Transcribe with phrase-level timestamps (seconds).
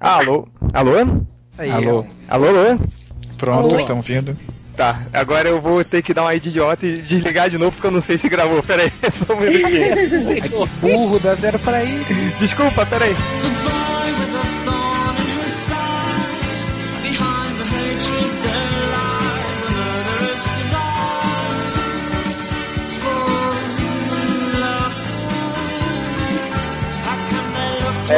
[0.00, 0.48] Alô?
[0.72, 0.94] Alô?
[1.58, 2.06] Aí, alô?
[2.26, 2.78] Alô, alô?
[3.36, 4.34] Pronto, estão vindo.
[4.74, 7.86] Tá, agora eu vou ter que dar uma de idiota e desligar de novo porque
[7.86, 8.62] eu não sei se gravou.
[8.62, 10.40] Pera aí, só um minutinho.
[10.40, 12.02] que burro, dá zero pra aí.
[12.38, 13.14] Desculpa, pera aí.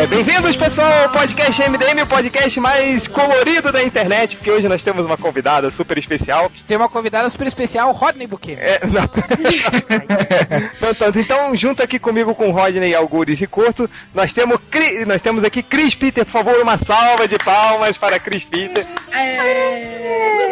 [0.03, 4.83] É, Bem-vindos, pessoal, ao podcast MDM, o podcast mais colorido da internet, porque hoje nós
[4.83, 6.51] temos uma convidada super especial.
[6.67, 8.59] Tem uma convidada super especial, Rodney Buquet.
[8.59, 9.03] É, não.
[10.83, 11.21] não tanto.
[11.21, 15.05] Então, junto aqui comigo com Rodney, Algures e Corto, nós temos, Cri...
[15.05, 16.25] nós temos aqui Chris Peter.
[16.25, 18.85] Por favor, uma salva de palmas para Chris Peter.
[19.13, 20.43] É...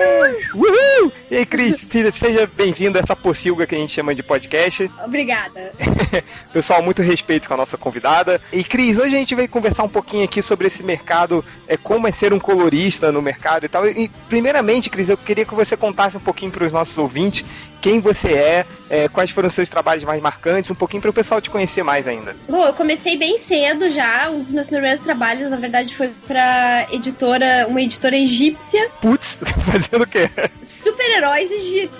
[0.54, 1.12] Uhul!
[1.30, 4.90] E aí, Cris, Peter, seja bem-vindo a essa pocilga que a gente chama de podcast.
[5.04, 5.70] Obrigada.
[6.52, 8.40] Pessoal, muito respeito com a nossa convidada.
[8.52, 12.06] E, Cris, hoje a gente veio conversar um pouquinho aqui sobre esse mercado, é, como
[12.06, 13.86] é ser um colorista no mercado e tal.
[13.88, 17.44] E, primeiramente, Cris, eu queria que você contasse um pouquinho para os nossos ouvintes
[17.80, 21.14] quem você é, é, quais foram os seus trabalhos mais marcantes, um pouquinho para o
[21.14, 22.36] pessoal te conhecer mais ainda.
[22.46, 24.28] Bom, eu comecei bem cedo já.
[24.30, 28.90] Um dos meus primeiros trabalhos, na verdade, foi para editora, uma editora egípcia.
[29.00, 30.28] Putz, fazendo o quê?
[30.62, 31.50] Super-heróis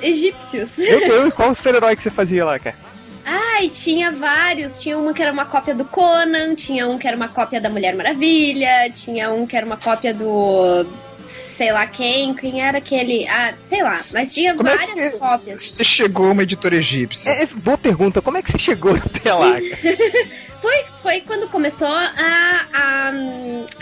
[0.02, 0.76] egípcios.
[0.76, 2.89] Meu Deus, qual super-herói que você fazia lá, cara?
[3.24, 4.80] Ai, tinha vários.
[4.80, 7.68] Tinha um que era uma cópia do Conan, tinha um que era uma cópia da
[7.68, 10.86] Mulher Maravilha, tinha um que era uma cópia do
[11.24, 13.26] sei lá quem, quem era aquele.
[13.28, 15.62] Ah, sei lá, mas tinha Como várias é que cópias.
[15.62, 17.30] Você chegou uma editora egípcia.
[17.30, 19.56] É, é, boa pergunta, como é que você chegou até lá?
[20.60, 23.12] foi, foi quando começou a, a,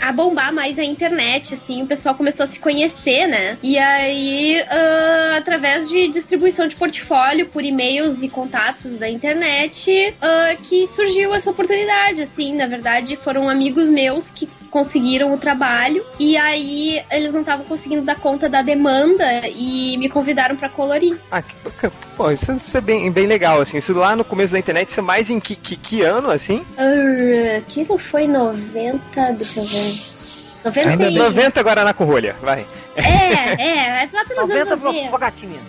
[0.07, 3.57] a, bombar mais a internet, assim, o pessoal começou a se conhecer, né?
[3.61, 10.61] E aí, uh, através de distribuição de portfólio por e-mails e contatos da internet, uh,
[10.63, 16.37] que surgiu essa oportunidade, assim, na verdade, foram amigos meus que conseguiram o trabalho e
[16.37, 21.17] aí eles não estavam conseguindo dar conta da demanda e me convidaram para colorir.
[21.31, 21.55] Ah, que.
[22.15, 23.77] Pô, isso, isso, é bem, bem legal, assim.
[23.77, 26.57] Isso lá no começo da internet, isso é mais em que, que, que ano, assim?
[26.77, 30.19] Uh, aquilo foi 90, deixa eu ver.
[30.63, 32.65] 90, Ainda 90 Guaraná com rolha, vai.
[32.95, 35.17] É, é, é lá pelos 90 anos 90.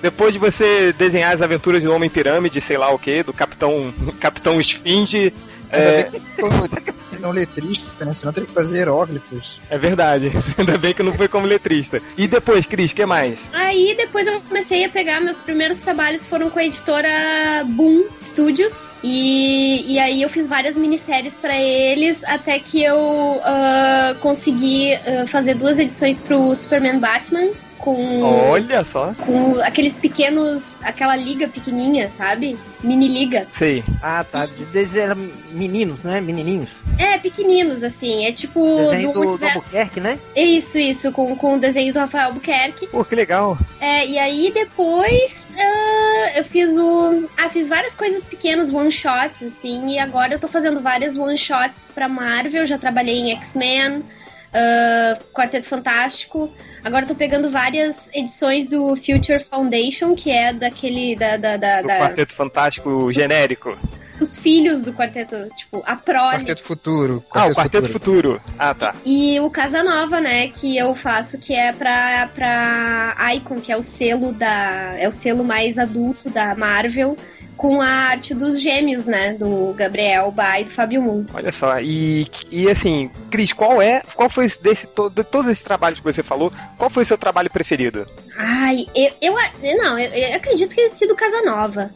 [0.02, 3.32] Depois de você desenhar as aventuras de um homem pirâmide, sei lá o que, do
[3.32, 5.32] Capitão, Capitão Esfinge.
[5.70, 6.10] É...
[7.20, 8.14] não letrista, né?
[8.14, 9.60] Senão teria que fazer hieróglifos.
[9.68, 10.32] É verdade.
[10.58, 12.00] Ainda bem que não foi como letrista.
[12.16, 13.40] E depois, Cris, o que mais?
[13.52, 18.90] Aí depois eu comecei a pegar meus primeiros trabalhos foram com a editora Boom Studios.
[19.02, 25.26] E, e aí eu fiz várias minisséries para eles até que eu uh, consegui uh,
[25.26, 27.50] fazer duas edições pro Superman Batman
[27.80, 28.22] com.
[28.22, 29.14] Olha só!
[29.14, 30.78] Com aqueles pequenos.
[30.82, 32.56] aquela liga pequenininha, sabe?
[32.82, 33.46] Mini liga.
[33.52, 33.84] Sei.
[34.02, 34.46] Ah, tá.
[34.46, 35.16] De desenhar
[35.50, 36.20] meninos, né?
[36.20, 36.70] Menininhos.
[36.98, 38.24] É, pequeninos, assim.
[38.26, 38.76] É tipo.
[38.76, 40.18] Desenho do, do, do Albuquerque, né?
[40.36, 41.12] Isso, isso.
[41.12, 42.86] Com, com desenhos do Rafael Albuquerque.
[42.86, 43.58] Pô, que legal.
[43.80, 45.52] É, e aí depois.
[45.56, 47.28] Uh, eu fiz o.
[47.36, 49.94] Ah, fiz várias coisas pequenas, one shots, assim.
[49.94, 52.64] E agora eu tô fazendo várias one shots pra Marvel.
[52.64, 54.02] Já trabalhei em X-Men
[54.50, 56.50] uh, Quarteto Fantástico.
[56.84, 61.16] Agora tô pegando várias edições do Future Foundation, que é daquele.
[61.16, 61.98] Da, da, da, do da...
[61.98, 63.76] Quarteto Fantástico os, genérico.
[64.20, 66.44] Os filhos do quarteto, tipo, a prole.
[66.44, 67.20] Quarteto Futuro.
[67.22, 68.38] Quarteto ah, o Quarteto Futuro.
[68.38, 68.54] Futuro.
[68.58, 68.94] Ah, tá.
[69.04, 73.76] E o Casa Nova, né, que eu faço, que é pra, pra Icon, que é
[73.76, 74.92] o selo da.
[74.98, 77.16] É o selo mais adulto da Marvel
[77.60, 79.34] com a arte dos gêmeos, né?
[79.34, 81.26] Do Gabriel Ba e do Fábio Moon.
[81.34, 85.98] Olha só, e, e assim, Cris, qual é, qual foi desse de todos esses trabalhos
[85.98, 88.06] que você falou, qual foi o seu trabalho preferido?
[88.34, 91.90] Ai, eu, eu não, eu, eu acredito que tenha sido Casanova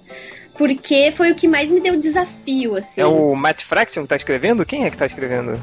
[0.56, 3.00] porque foi o que mais me deu desafio, assim.
[3.00, 4.65] É o Matt Fraction que tá escrevendo?
[4.65, 5.60] Quem é que tá escrevendo?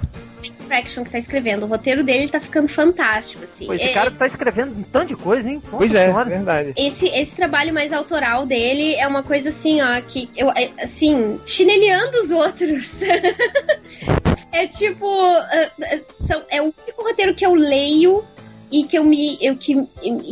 [0.67, 1.63] Fraction que tá escrevendo.
[1.63, 3.67] O roteiro dele tá ficando fantástico, assim.
[3.67, 5.61] Pô, esse é, cara tá escrevendo um tanto de coisa, hein?
[5.65, 6.29] Nossa pois é, senhora.
[6.29, 6.73] verdade.
[6.77, 11.39] Esse, esse trabalho mais autoral dele é uma coisa assim, ó, que eu, é, assim,
[11.45, 13.01] chineleando os outros.
[14.51, 15.05] é tipo,
[15.51, 15.71] é,
[16.49, 18.23] é o único roteiro que eu leio
[18.71, 19.75] e que eu me eu que,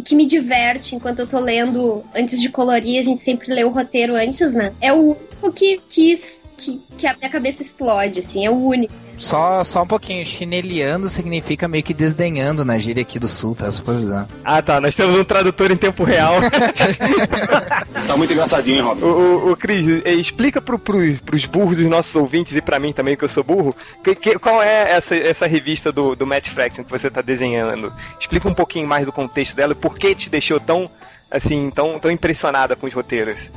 [0.06, 3.70] que me diverte enquanto eu tô lendo antes de colorir, a gente sempre lê o
[3.70, 4.74] roteiro antes, né?
[4.80, 5.16] É o
[5.54, 8.94] que quis que, que a minha cabeça explode, assim, é o único.
[9.20, 13.70] Só, só um pouquinho, chineleando significa meio que desdenhando na gíria aqui do sul, tá?
[13.70, 14.28] Só pra avisar.
[14.46, 16.36] Ah, tá, nós temos um tradutor em tempo real.
[18.08, 19.04] tá muito engraçadinho, Rob.
[19.04, 22.80] O, o, o Cris, eh, explica pro, pros, pros burros dos nossos ouvintes e pra
[22.80, 26.26] mim também, que eu sou burro, que, que, qual é essa, essa revista do, do
[26.26, 27.92] Matt Fraction que você tá desenhando.
[28.18, 30.90] Explica um pouquinho mais do contexto dela e por que te deixou tão,
[31.30, 33.52] assim, tão, tão impressionada com os roteiros.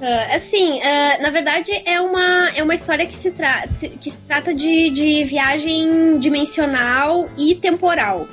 [0.00, 3.64] Uh, assim, uh, na verdade é uma, é uma história que se, tra
[4.00, 8.26] que se trata de, de viagem dimensional e temporal.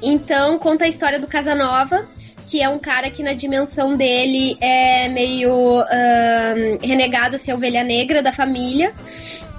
[0.00, 2.06] Então conta a história do Casanova,
[2.46, 8.22] que é um cara que na dimensão dele é meio uh, renegado ser ovelha negra
[8.22, 8.92] da família.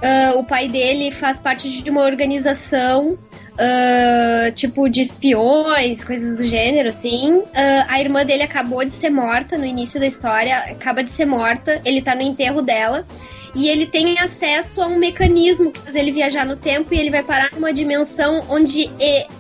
[0.02, 3.20] Uh, o pai dele faz parte de uma organização
[3.54, 7.40] Uh, tipo de espiões, coisas do gênero, assim.
[7.40, 7.46] Uh,
[7.88, 11.82] a irmã dele acabou de ser morta no início da história, acaba de ser morta,
[11.84, 13.06] ele tá no enterro dela.
[13.54, 17.10] E ele tem acesso a um mecanismo que faz ele viajar no tempo e ele
[17.10, 18.90] vai parar numa dimensão onde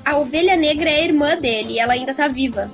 [0.03, 2.69] a ovelha negra é a irmã dele e ela ainda tá viva.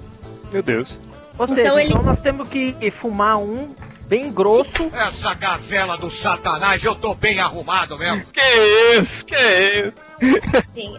[0.52, 0.98] Meu Deus.
[1.38, 1.92] Ou então seja, ele...
[1.92, 3.70] então nós temos que fumar um
[4.08, 4.90] bem grosso.
[4.92, 8.24] Essa gazela do satanás, eu tô bem arrumado mesmo.
[8.34, 10.07] Que isso, que isso.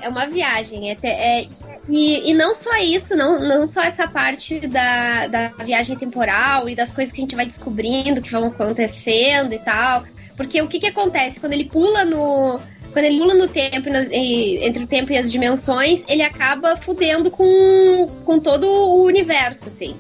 [0.02, 0.90] É uma viagem.
[0.90, 1.46] É, é
[1.88, 6.74] e, e não só isso, não, não só essa parte da, da viagem temporal e
[6.74, 10.04] das coisas que a gente vai descobrindo, que vão acontecendo e tal.
[10.36, 12.60] Porque o que, que acontece quando ele pula no.
[12.92, 18.08] Quando ele pula no tempo, entre o tempo e as dimensões, ele acaba fudendo com,
[18.24, 19.94] com todo o universo, assim.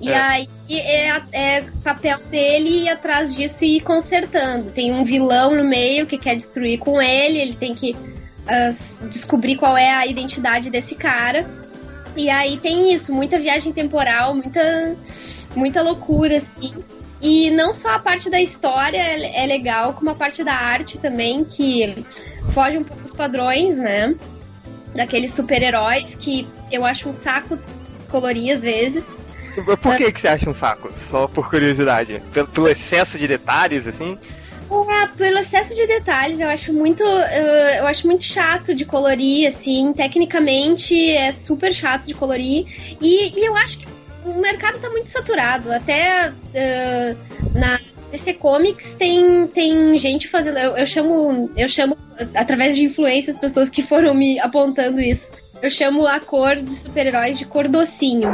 [0.00, 0.14] E é.
[0.14, 4.70] aí é, é papel dele ir atrás disso e ir consertando.
[4.70, 7.96] Tem um vilão no meio que quer destruir com ele, ele tem que
[8.46, 11.46] uh, descobrir qual é a identidade desse cara.
[12.16, 14.94] E aí tem isso, muita viagem temporal, muita,
[15.54, 16.74] muita loucura, assim.
[17.20, 20.98] E não só a parte da história é, é legal, como a parte da arte
[20.98, 22.04] também, que
[22.52, 24.14] foge um pouco dos padrões, né?
[24.94, 27.58] Daqueles super-heróis que eu acho um saco
[28.08, 29.16] colorir às vezes.
[29.80, 30.90] Por que, que você acha um saco?
[31.10, 32.22] Só por curiosidade.
[32.32, 34.18] Pelo, pelo excesso de detalhes, assim?
[34.90, 37.02] É, pelo excesso de detalhes, eu acho muito.
[37.02, 39.92] Eu acho muito chato de colorir, assim.
[39.92, 42.66] Tecnicamente é super chato de colorir.
[43.00, 43.86] E, e eu acho que
[44.24, 45.70] o mercado tá muito saturado.
[45.70, 47.78] Até uh, na
[48.10, 50.58] DC Comics tem, tem gente fazendo.
[50.58, 51.50] Eu, eu chamo.
[51.54, 51.96] Eu chamo,
[52.34, 55.30] através de influências, pessoas que foram me apontando isso.
[55.60, 58.30] Eu chamo a cor de super-heróis de cor docinho.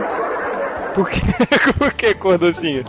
[0.94, 1.20] Por que,
[1.76, 2.84] Por que cor docinho?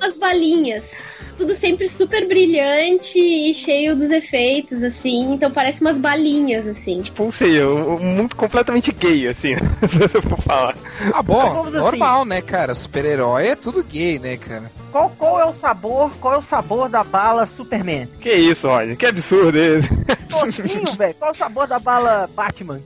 [0.00, 1.11] As balinhas
[1.42, 5.34] tudo sempre super brilhante e cheio dos efeitos, assim.
[5.34, 7.02] Então parece umas balinhas, assim.
[7.02, 9.56] Tipo, sei, um mundo completamente gay, assim,
[9.90, 10.76] se eu for falar.
[11.12, 11.76] Ah, bom, assim.
[11.76, 12.28] normal, assim.
[12.28, 12.74] né, cara?
[12.76, 14.70] Super-herói é tudo gay, né, cara?
[14.92, 16.12] Qual, qual é o sabor?
[16.20, 18.06] Qual é o sabor da bala Superman?
[18.20, 18.96] Que isso, Roger?
[18.96, 19.88] Que absurdo esse.
[20.28, 21.14] Docinho, velho.
[21.14, 22.80] Qual é o sabor da bala Batman?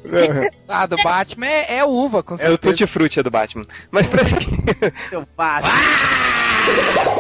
[0.67, 2.55] ah, do Batman é, é uva, com certeza.
[2.55, 3.67] É o Tutti Frutti do Batman.
[3.91, 4.49] Mas pra seguir.
[5.11, 5.71] Seu Batman.
[5.71, 6.47] Ah!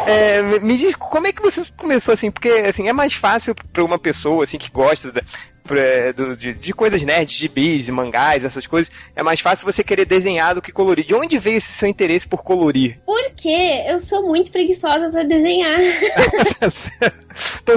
[0.06, 3.84] É, me diz como é que você começou assim, porque assim é mais fácil para
[3.84, 5.22] uma pessoa assim que gosta da,
[6.36, 10.54] de, de, coisas nerds, de bis, mangás, essas coisas, é mais fácil você querer desenhar
[10.54, 11.04] do que colorir.
[11.04, 12.98] De onde veio esse seu interesse por colorir?
[13.04, 15.78] Porque eu sou muito preguiçosa para desenhar.
[15.80, 17.25] então você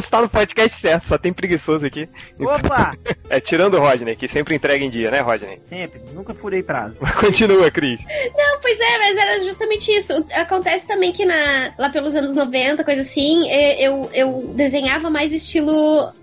[0.09, 2.07] tá no podcast certo, só tem preguiçoso aqui.
[2.39, 2.93] Opa!
[3.29, 5.59] é, tirando o Rodney, que sempre entrega em dia, né, Rodney?
[5.67, 6.95] Sempre, nunca furei prazo.
[7.19, 8.01] Continua, Cris.
[8.35, 10.13] Não, pois é, mas era justamente isso.
[10.33, 15.31] Acontece também que na, lá pelos anos 90, coisa assim, é, eu, eu desenhava mais
[15.31, 16.13] estilo uh,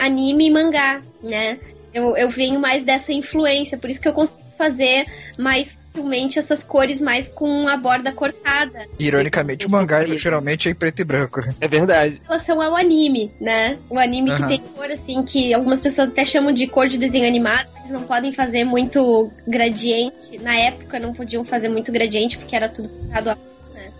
[0.00, 1.58] anime e mangá né?
[1.94, 5.06] Eu, eu venho mais dessa influência, por isso que eu consigo fazer
[5.38, 8.86] mais facilmente essas cores mais com a borda cortada.
[8.98, 11.40] Ironicamente, o mangá geralmente é em preto e branco.
[11.60, 12.20] É verdade.
[12.24, 13.78] Em relação ao anime, né?
[13.90, 14.36] O anime uhum.
[14.36, 17.90] que tem cor assim, que algumas pessoas até chamam de cor de desenho animado, eles
[17.90, 20.38] não podem fazer muito gradiente.
[20.40, 23.34] Na época não podiam fazer muito gradiente porque era tudo pintado a
[23.74, 23.90] né?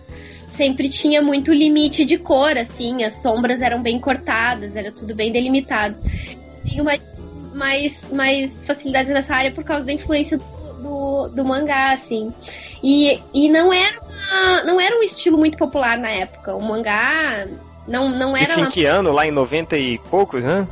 [0.51, 5.31] sempre tinha muito limite de cor, assim, as sombras eram bem cortadas, era tudo bem
[5.31, 5.95] delimitado.
[6.67, 6.93] Tem uma
[7.53, 12.31] mais, mais facilidade nessa área por causa da influência do, do, do mangá, assim.
[12.83, 16.53] E, e não era uma, não era um estilo muito popular na época.
[16.53, 17.47] O mangá
[17.87, 18.45] não, não era.
[18.45, 19.11] Isso em que ano?
[19.11, 20.67] Lá em 90 e poucos, né?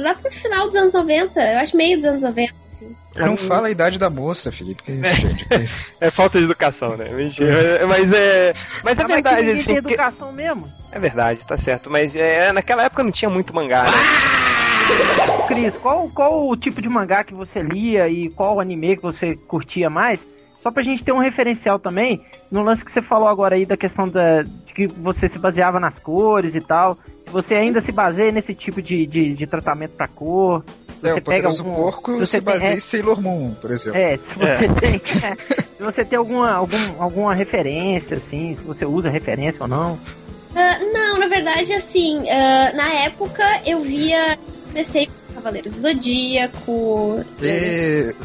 [0.00, 2.54] Lá, pro final dos anos 90, eu acho meio dos anos 90.
[2.72, 2.96] Assim.
[3.14, 4.82] Não fala a idade da moça, Felipe.
[4.82, 5.86] Que é, gente, que é, isso?
[6.00, 7.10] é falta de educação, né?
[7.10, 7.86] Mentira.
[7.86, 8.54] mas é.
[8.82, 9.50] Mas é verdade.
[9.50, 10.66] Assim, tem educação mesmo.
[10.90, 11.90] É verdade, tá certo.
[11.90, 13.90] Mas é, naquela época não tinha muito mangá, né?
[15.46, 19.34] Cris, qual, qual o tipo de mangá que você lia e qual anime que você
[19.34, 20.26] curtia mais?
[20.62, 23.76] Só pra gente ter um referencial também, no lance que você falou agora aí da
[23.76, 26.96] questão da, de que você se baseava nas cores e tal.
[27.24, 30.62] Se você ainda se baseia nesse tipo de, de, de tratamento pra cor.
[31.02, 33.70] É, você pega algum, porco se você se baseia tem, é, em Sailor Moon, por
[33.70, 33.98] exemplo.
[33.98, 34.68] É, se você é.
[34.68, 35.02] tem.
[35.22, 35.36] É,
[35.76, 39.94] se você tem alguma, algum, alguma referência, assim, se você usa referência ou não.
[39.94, 44.36] Uh, não, na verdade, assim, uh, na época eu via
[44.70, 47.24] comecei com Cavaleiros do Zodíaco.
[47.42, 48.14] E...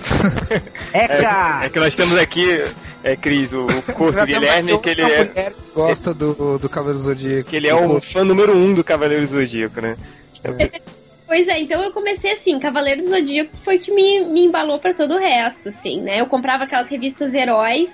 [0.94, 2.64] É, é, é, que nós temos aqui,
[3.04, 5.52] é, Cris, o, o curso Guilherme, que ele é.
[5.74, 7.50] gosta do, do Cavaleiro Zodíaco.
[7.50, 9.98] Que ele é um fã número um do Cavaleiro Zodíaco, né?
[11.28, 14.94] Pois é, então eu comecei assim, Cavaleiro do Zodíaco foi que me, me embalou para
[14.94, 16.22] todo o resto, assim, né?
[16.22, 17.90] Eu comprava aquelas revistas heróis,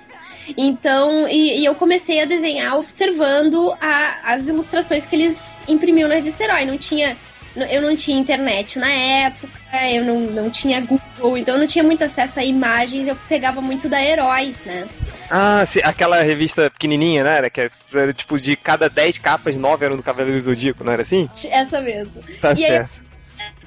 [0.54, 6.16] então, e, e eu comecei a desenhar observando a, as ilustrações que eles imprimiam na
[6.16, 6.66] revista Herói.
[6.66, 7.16] Não tinha,
[7.56, 11.84] eu não tinha internet na época, eu não, não tinha Google, então eu não tinha
[11.84, 14.88] muito acesso a imagens, eu pegava muito da Herói, né?
[15.30, 17.38] Ah, sim, aquela revista pequenininha, né?
[17.38, 21.02] Era, que era tipo de cada 10 capas, 9 eram do Cavaleiro Zodíaco, não era
[21.02, 21.28] assim?
[21.50, 22.22] Essa mesmo.
[22.40, 23.00] Tá e certo.
[23.00, 23.12] aí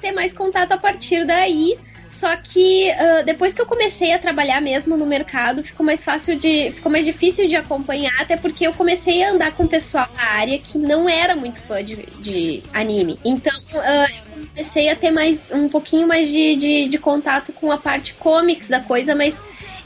[0.00, 1.78] ter mais contato a partir daí.
[2.08, 6.38] Só que uh, depois que eu comecei a trabalhar mesmo no mercado, ficou mais fácil
[6.38, 6.72] de.
[6.72, 10.58] ficou mais difícil de acompanhar, até porque eu comecei a andar com pessoal na área
[10.58, 13.18] que não era muito fã de, de anime.
[13.24, 17.70] Então uh, eu comecei a ter mais um pouquinho mais de, de, de contato com
[17.70, 19.34] a parte comics da coisa, mas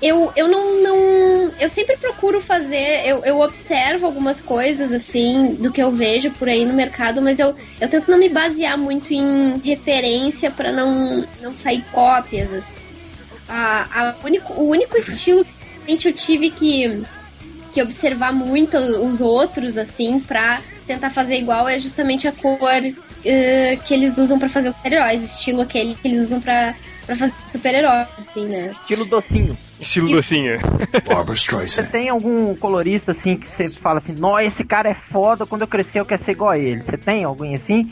[0.03, 1.53] eu, eu não, não.
[1.59, 3.07] Eu sempre procuro fazer.
[3.07, 7.39] Eu, eu observo algumas coisas, assim, do que eu vejo por aí no mercado, mas
[7.39, 12.53] eu, eu tento não me basear muito em referência para não, não sair cópias.
[12.53, 12.75] Assim.
[13.49, 15.45] A, a único, o único estilo
[15.85, 17.03] que eu tive que,
[17.73, 23.83] que observar muito os outros, assim, pra tentar fazer igual é justamente a cor uh,
[23.85, 26.75] que eles usam para fazer os super-heróis, o estilo aquele que eles usam pra,
[27.17, 28.71] pra fazer super-heróis, assim, né?
[28.83, 29.57] Estilo docinho.
[29.81, 30.59] Estilo E- docinho.
[31.07, 31.87] Barbara Você Streisand.
[31.91, 35.69] tem algum colorista assim que você fala assim, nossa, esse cara é foda, quando eu
[35.69, 36.83] crescer eu quero ser igual a ele.
[36.83, 37.91] Você tem alguém assim?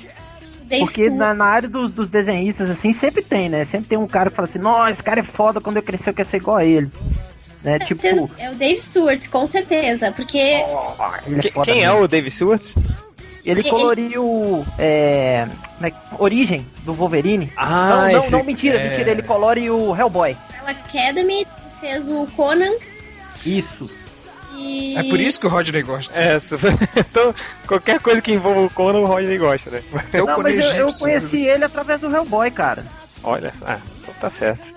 [0.65, 3.65] Dave Porque na, na área dos, dos desenhistas, assim, sempre tem, né?
[3.65, 6.11] Sempre tem um cara que fala assim, nossa, esse cara é foda, quando eu crescer
[6.11, 6.91] eu quero ser igual a ele.
[7.65, 7.79] Né?
[7.81, 8.07] Tipo,
[8.39, 10.39] É o Dave Stewart, com certeza, porque
[11.41, 12.03] Que- é quem é mesmo.
[12.03, 12.63] o Dave Stewart?
[13.51, 17.53] Ele coloriu é, como é Origem do Wolverine.
[17.57, 18.89] Ah, não, não, esse- não, mentira, é.
[18.91, 20.37] mentira, ele colore o Hellboy.
[20.59, 21.47] Ela Academy
[21.81, 22.73] fez o Conan
[23.47, 23.91] Isso.
[24.55, 24.97] e.
[24.97, 26.13] É por isso que o Rodney gosta.
[26.19, 26.37] É,
[26.99, 27.35] então,
[27.67, 29.83] qualquer coisa que envolva o Conan, o Rodney gosta, né?
[29.93, 32.85] O não, mas eu, eu conheci ele através do Hellboy, cara.
[33.23, 34.73] Olha, ah, então tá certo.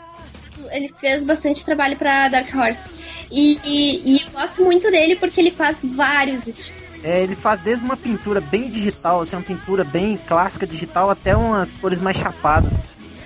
[0.71, 2.93] Ele fez bastante trabalho pra Dark Horse.
[3.29, 6.90] E, e- e eu gosto muito dele porque ele faz vários estilos.
[7.03, 11.35] É, ele faz desde uma pintura bem digital, assim, uma pintura bem clássica digital, até
[11.35, 12.73] umas cores mais chapadas.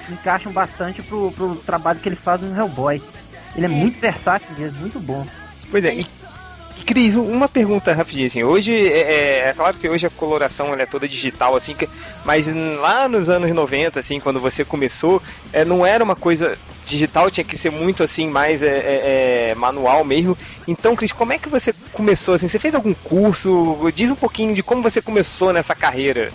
[0.10, 3.01] Encaixam bastante pro, pro trabalho que ele faz no Hellboy.
[3.55, 3.72] Ele é, É.
[3.72, 5.25] muito versátil mesmo, muito bom.
[5.72, 6.08] Pois é, e, e
[6.84, 10.86] Cris, uma pergunta rapidinho, assim, hoje, é, é- é claro que hoje a coloração é
[10.86, 11.75] toda digital, assim,
[12.24, 12.48] mas
[12.79, 17.44] lá nos anos 90, assim, quando você começou, é, não era uma coisa digital, tinha
[17.44, 20.38] que ser muito, assim, mais é, é, é, manual mesmo.
[20.67, 23.77] Então, Cris, como é que você começou, assim, você fez algum curso?
[23.96, 26.32] Diz um pouquinho de como você começou nessa carreira.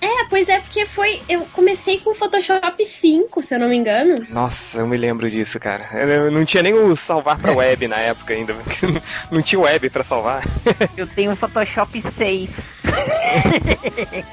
[0.00, 1.20] É, pois é, porque foi.
[1.28, 4.26] Eu comecei com o Photoshop 5, se eu não me engano.
[4.28, 5.88] Nossa, eu me lembro disso, cara.
[5.92, 8.54] Eu não tinha nem o salvar pra web na época ainda.
[9.30, 10.42] Não tinha web pra salvar.
[10.96, 12.50] Eu tenho o Photoshop 6.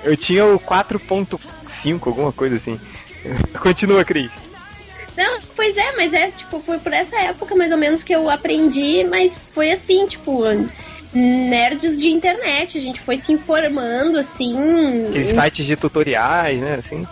[0.03, 2.79] Eu tinha o 4.5, alguma coisa assim.
[3.61, 4.31] Continua, Cris.
[5.15, 8.29] Não, pois é, mas é, tipo, foi por essa época mais ou menos que eu
[8.29, 10.43] aprendi, mas foi assim, tipo,
[11.13, 14.55] nerds de internet, a gente foi se informando, assim,
[15.07, 16.75] Aqueles em sites de tutoriais, né?
[16.75, 17.07] Assim.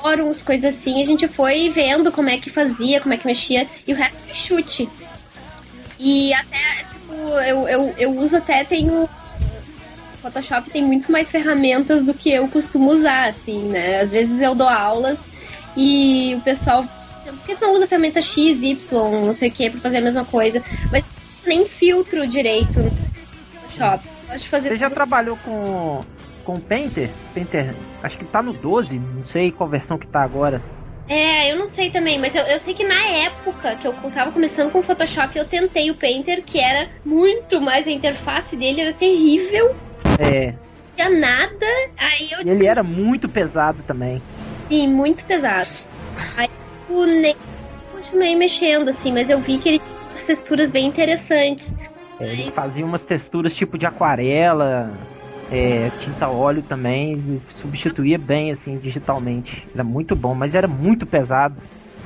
[0.00, 3.66] fóruns, coisas assim, a gente foi vendo como é que fazia, como é que mexia,
[3.86, 4.88] e o resto foi chute.
[5.98, 9.08] E até, tipo, eu, eu, eu uso até, tenho.
[10.22, 14.00] Photoshop tem muito mais ferramentas do que eu costumo usar, assim, né?
[14.00, 15.18] Às vezes eu dou aulas
[15.76, 16.84] e o pessoal.
[17.24, 19.98] Por que você não usa a ferramenta X, Y, não sei o que, pra fazer
[19.98, 20.62] a mesma coisa?
[20.90, 21.04] Mas
[21.46, 22.80] nem filtro direito
[23.70, 24.06] Photoshop.
[24.06, 26.00] Eu Gosto de fazer Você já tudo- trabalhou com
[26.44, 27.10] com o Painter?
[27.34, 30.60] Painter, acho que tá no 12, não sei qual versão que tá agora.
[31.08, 34.30] É, eu não sei também, mas eu, eu sei que na época que eu tava
[34.32, 38.80] começando com o Photoshop, eu tentei o Painter, que era muito mais, a interface dele
[38.80, 39.74] era terrível,
[40.18, 41.66] É, não tinha nada,
[41.98, 44.22] aí eu e ele era muito pesado também.
[44.68, 45.68] Sim, muito pesado.
[46.36, 46.48] Aí
[46.88, 47.34] eu nem
[47.92, 49.78] continuei mexendo, assim, mas eu vi que ele
[50.14, 51.74] tinha texturas bem interessantes.
[52.20, 54.92] É, ele fazia umas texturas tipo de aquarela,
[55.50, 59.66] é, tinta óleo também, substituía bem assim digitalmente.
[59.74, 61.56] Era muito bom, mas era muito pesado.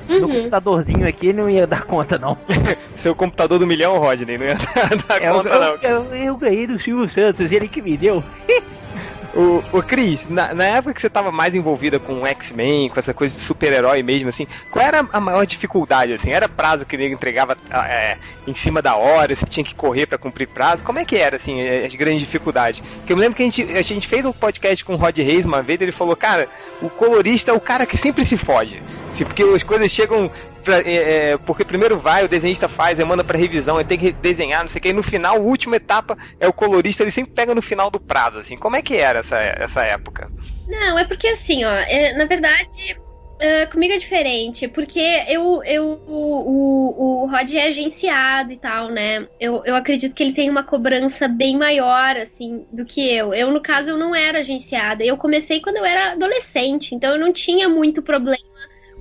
[0.06, 0.28] No Uhum.
[0.34, 2.36] computadorzinho aqui não ia dar conta não.
[2.94, 4.54] Seu computador do milhão, Rodney, não ia
[5.08, 5.66] dar, dar Eu, conta, não.
[5.82, 8.22] eu, eu, eu ganhei do Silvio Santos, ele que me deu.
[9.36, 13.12] O, o Cris, na, na época que você tava mais envolvida com X-Men, com essa
[13.12, 16.30] coisa de super-herói mesmo, assim, qual era a maior dificuldade, assim?
[16.30, 20.06] Era prazo que ele entregava ah, é, em cima da hora, você tinha que correr
[20.06, 20.84] pra cumprir prazo?
[20.84, 22.80] Como é que era, assim, as grandes dificuldades?
[22.80, 25.18] Porque eu me lembro que a gente, a gente fez um podcast com o Rod
[25.18, 26.48] Reis uma vez, ele falou, cara,
[26.80, 28.80] o colorista é o cara que sempre se foge.
[29.10, 30.30] Assim, porque as coisas chegam
[30.64, 33.98] pra- é, é, porque primeiro vai, o desenhista faz, aí manda pra revisão, aí tem
[33.98, 37.02] que desenhar, não sei o que, e no final, a última etapa é o colorista,
[37.02, 38.56] ele sempre pega no final do prazo, assim.
[38.56, 40.30] Como é que era essa, essa época?
[40.66, 42.96] Não, é porque assim, ó, é, na verdade,
[43.38, 46.12] é, comigo é diferente, porque eu, eu o,
[46.46, 49.28] o, o Rod é agenciado e tal, né?
[49.38, 53.34] Eu, eu acredito que ele tem uma cobrança bem maior, assim, do que eu.
[53.34, 55.04] Eu, no caso, eu não era agenciada.
[55.04, 58.38] Eu comecei quando eu era adolescente, então eu não tinha muito problema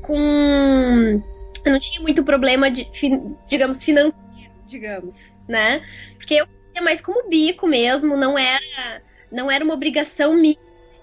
[0.02, 1.22] com.
[1.66, 2.90] Eu não tinha muito problema de,
[3.48, 4.16] digamos, financeiro,
[4.68, 5.82] digamos, né?
[6.18, 9.02] Porque eu ia mais como bico mesmo, não era,
[9.32, 10.58] não era uma obrigação minha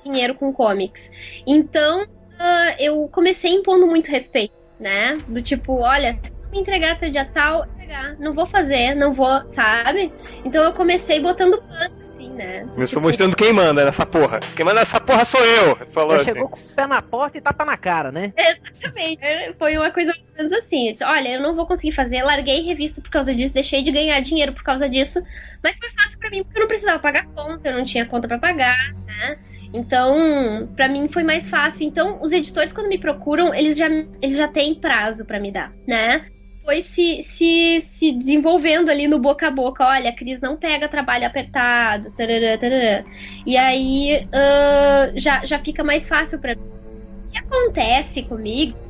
[0.04, 1.10] dinheiro com comics.
[1.46, 2.06] Então,
[2.38, 5.18] ah, eu comecei impondo muito respeito, né?
[5.28, 8.16] Do tipo, olha, se me entregar até dia tal, entregar.
[8.18, 10.12] não vou fazer, não vou, sabe?
[10.44, 12.66] Então eu comecei botando pano, assim, né?
[12.76, 14.40] Eu Tipo, mostrando quem manda nessa porra.
[14.56, 15.76] Quem manda nessa porra sou eu.
[15.92, 16.32] Falou Já assim.
[16.32, 18.32] chegou com o pé na porta e tapa na cara, né?
[18.36, 19.20] Exatamente.
[19.58, 20.88] Foi uma coisa menos assim.
[20.88, 23.92] Eu disse, Olha, eu não vou conseguir fazer, larguei revista por causa disso, deixei de
[23.92, 25.22] ganhar dinheiro por causa disso,
[25.62, 28.26] mas foi fácil pra mim porque eu não precisava pagar conta, eu não tinha conta
[28.26, 29.38] pra pagar, né?
[29.72, 31.86] Então, pra mim foi mais fácil.
[31.86, 33.86] Então, os editores quando me procuram, eles já
[34.20, 36.24] eles já têm prazo pra me dar, né?
[36.64, 39.84] Foi se, se, se desenvolvendo ali no boca a boca.
[39.84, 42.10] Olha, a Cris não pega trabalho apertado.
[42.12, 43.04] Tarará, tarará.
[43.46, 46.62] E aí ah, já, já fica mais fácil pra mim.
[46.62, 48.89] O que acontece comigo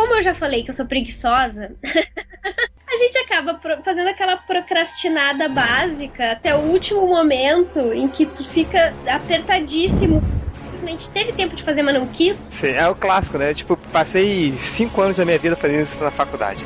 [0.00, 6.32] como eu já falei que eu sou preguiçosa, a gente acaba fazendo aquela procrastinada básica
[6.32, 10.22] até o último momento em que tu fica apertadíssimo.
[10.62, 12.36] Simplesmente teve tempo de fazer, mas não quis.
[12.36, 13.52] Sim, é o clássico, né?
[13.52, 16.64] Tipo, passei cinco anos da minha vida fazendo isso na faculdade.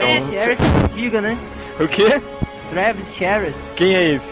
[0.00, 0.58] É, Então, Sherris,
[0.94, 1.36] diga, né?
[1.78, 2.22] o quê?
[2.70, 4.31] Travis Sherris Quem é esse?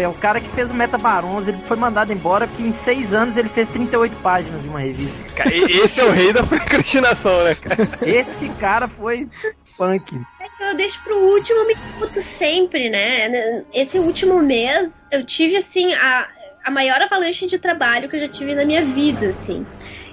[0.00, 1.46] É o cara que fez o Meta Barons.
[1.46, 5.12] Ele foi mandado embora porque em seis anos ele fez 38 páginas de uma revista.
[5.52, 7.76] E- esse é o rei da procrastinação, né, cara?
[8.02, 9.28] Esse cara foi
[9.76, 10.20] punk.
[10.60, 13.64] eu deixo pro último minuto sempre, né?
[13.72, 16.28] Esse último mês eu tive assim a,
[16.64, 19.66] a maior avalanche de trabalho que eu já tive na minha vida, assim.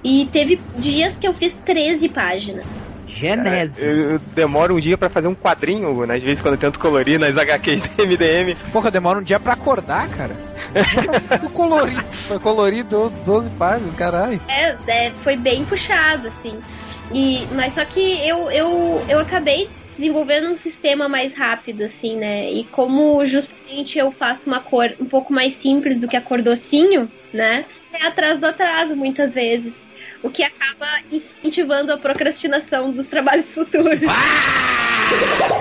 [0.03, 2.88] E teve dias que eu fiz 13 páginas.
[3.19, 3.83] Genésio.
[3.83, 6.15] Eu, eu demoro um dia pra fazer um quadrinho, né?
[6.15, 8.55] às vezes quando eu tento colorir nas HQs da MDM.
[8.72, 10.35] Porra, demora um dia pra acordar, cara.
[11.41, 11.96] Eu colori,
[12.27, 14.41] foi colorido 12 páginas, caralho.
[14.48, 16.59] É, é, foi bem puxado, assim.
[17.13, 22.51] E, mas só que eu, eu, eu acabei desenvolvendo um sistema mais rápido, assim, né?
[22.51, 26.41] E como justamente eu faço uma cor um pouco mais simples do que a cor
[26.41, 27.65] docinho, né?
[27.94, 29.88] É atrás do atraso, muitas vezes.
[30.22, 34.01] O que acaba incentivando a procrastinação dos trabalhos futuros.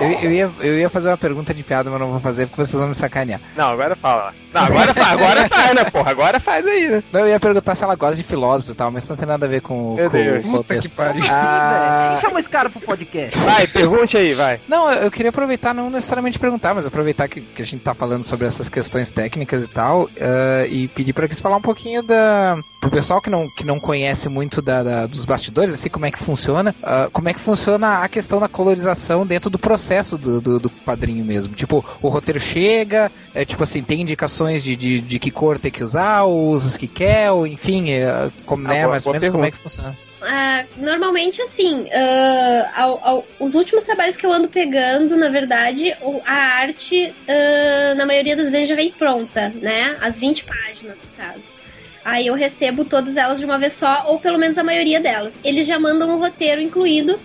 [0.01, 2.65] Eu, eu ia, eu ia fazer uma pergunta de piada, mas não vou fazer porque
[2.65, 3.41] vocês vão me sacanear.
[3.57, 4.33] Não, agora fala.
[4.53, 6.11] Não, agora faz, agora faz, né, porra?
[6.11, 7.03] Agora faz aí, né?
[7.11, 9.45] Não, eu ia perguntar se ela gosta de filósofos e tal, mas não tem nada
[9.45, 10.45] a ver com, Meu com, Deus.
[10.45, 11.23] com o Puta que pariu.
[11.29, 13.37] Ah, Quem chama esse cara pro podcast?
[13.39, 14.59] Vai, pergunte aí, vai.
[14.67, 17.93] Não, eu eu queria aproveitar, não necessariamente perguntar, mas aproveitar que, que a gente tá
[17.95, 22.01] falando sobre essas questões técnicas e tal, eh, e pedir pra eles falar um pouquinho
[22.03, 22.55] da.
[22.79, 26.11] Pro pessoal que não, que não conhece muito da, da- dos bastidores, assim, como é
[26.11, 30.41] que funciona, ah, como é que funciona a questão da colorização dentro do processo do,
[30.41, 31.53] do, do quadrinho mesmo.
[31.53, 35.71] Tipo, o roteiro chega, é tipo assim, tem indicações de, de, de que cor tem
[35.71, 39.13] que usar, ou usa os que quer, ou enfim, é, como, né, boa- mais ou
[39.13, 39.95] menos como é que funciona.
[40.21, 45.95] Ah, normalmente, assim, ah, ao- ao- os últimos trabalhos que eu ando pegando, na verdade,
[46.01, 49.95] o- a arte, ah, na maioria das vezes, já vem pronta, né?
[50.01, 51.59] As 20 páginas, no caso.
[52.03, 55.35] Aí eu recebo todas elas de uma vez só, ou pelo menos a maioria delas.
[55.43, 57.19] Eles já mandam o roteiro incluído.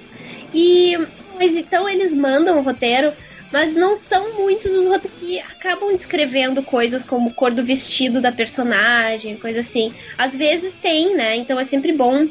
[0.52, 0.96] E
[1.34, 3.12] mas então eles mandam o roteiro,
[3.52, 8.32] mas não são muitos os roteiros que acabam descrevendo coisas como cor do vestido da
[8.32, 9.92] personagem, coisa assim.
[10.18, 11.36] Às vezes tem, né?
[11.36, 12.26] Então é sempre bom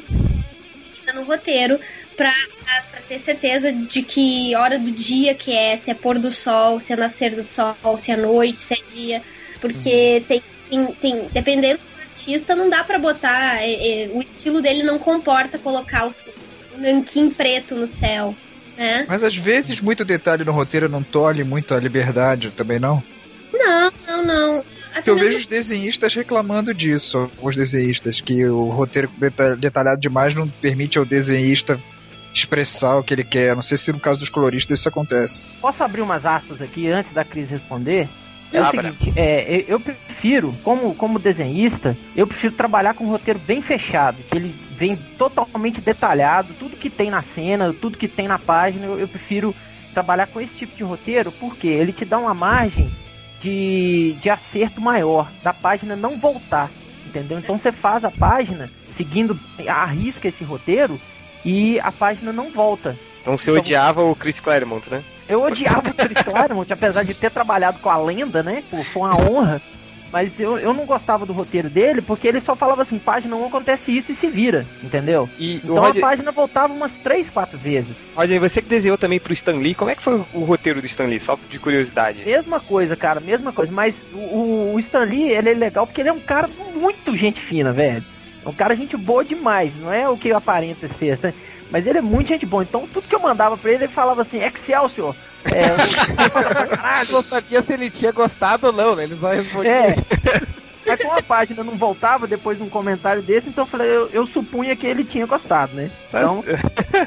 [1.14, 1.78] no roteiro
[2.16, 2.32] pra,
[2.64, 6.80] pra, ter certeza de que hora do dia que é, se é pôr do sol,
[6.80, 9.22] se é nascer do sol, se é noite, se é dia.
[9.60, 13.62] Porque tem, tem, tem- dependendo do artista, não dá pra botar.
[13.62, 16.10] é, é, o estilo dele não comporta colocar o,
[16.74, 18.34] o nanquim preto no céu.
[18.76, 19.04] Né?
[19.08, 23.02] Mas às vezes muito detalhe no roteiro não tolhe muito a liberdade também, não?
[23.52, 24.64] Não, não, não.
[24.94, 30.00] Até eu mesmo- vejo os desenhistas reclamando disso, os desenhistas, que o roteiro deta- detalhado
[30.00, 31.78] demais não permite ao desenhista
[32.32, 33.54] expressar o que ele quer.
[33.54, 35.42] Não sei se no caso dos coloristas isso acontece.
[35.60, 38.08] Posso abrir umas aspas aqui antes da Cris responder?
[38.56, 38.64] É o
[38.94, 44.16] seguinte, é, eu- prefiro, como, como desenhista, eu prefiro trabalhar com um roteiro bem fechado,
[44.30, 48.86] que ele vem totalmente detalhado, tudo que tem na cena, tudo que tem na página,
[48.86, 49.54] eu, eu prefiro
[49.92, 52.90] trabalhar com esse tipo de roteiro, porque ele te dá uma margem
[53.40, 56.70] de, de acerto maior, da página não voltar,
[57.06, 57.38] entendeu?
[57.38, 59.38] Então você faz a página seguindo,
[59.68, 60.98] arrisca esse roteiro
[61.44, 62.96] e a página não volta.
[63.20, 65.02] Então você odiava o Chris Claremont, né?
[65.28, 68.62] Eu odiava o Chris Claremont, apesar de ter trabalhado com a lenda, né?
[68.70, 69.62] Pô, Foi uma honra.
[70.14, 73.46] Mas eu, eu não gostava do roteiro dele porque ele só falava assim: página 1
[73.46, 75.28] acontece isso e se vira, entendeu?
[75.36, 78.12] E Então Roger, a página voltava umas 3, 4 vezes.
[78.14, 80.86] Roger, você que desenhou também pro Stan Lee, como é que foi o roteiro do
[80.86, 81.18] Stan Lee?
[81.18, 82.24] Só de curiosidade.
[82.24, 83.72] Mesma coisa, cara, mesma coisa.
[83.72, 87.40] Mas o, o Stan Lee, ele é legal porque ele é um cara muito gente
[87.40, 88.04] fina, velho.
[88.44, 91.34] É um cara gente boa demais, não é o que aparenta ser, sabe?
[91.70, 92.62] Mas ele é muito gente boa.
[92.62, 95.14] Então tudo que eu mandava pra ele, ele falava assim: Excelsior!
[95.52, 95.70] É,
[97.08, 99.04] Eu não sabia se ele tinha gostado ou não, né?
[99.04, 99.94] Ele só respondia É.
[99.98, 100.10] isso.
[100.86, 104.08] Mas como a página não voltava depois de um comentário desse, então eu falei, eu,
[104.10, 105.90] eu supunha que ele tinha gostado, né?
[106.08, 106.44] Então,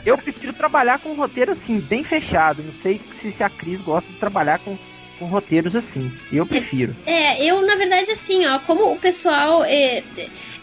[0.04, 2.64] eu prefiro trabalhar com um roteiro assim, bem fechado.
[2.64, 4.76] Não sei se, se a Cris gosta de trabalhar com,
[5.18, 6.12] com roteiros assim.
[6.32, 6.96] Eu prefiro.
[7.06, 9.64] É, eu, na verdade, assim, ó, como o pessoal.
[9.66, 10.04] É,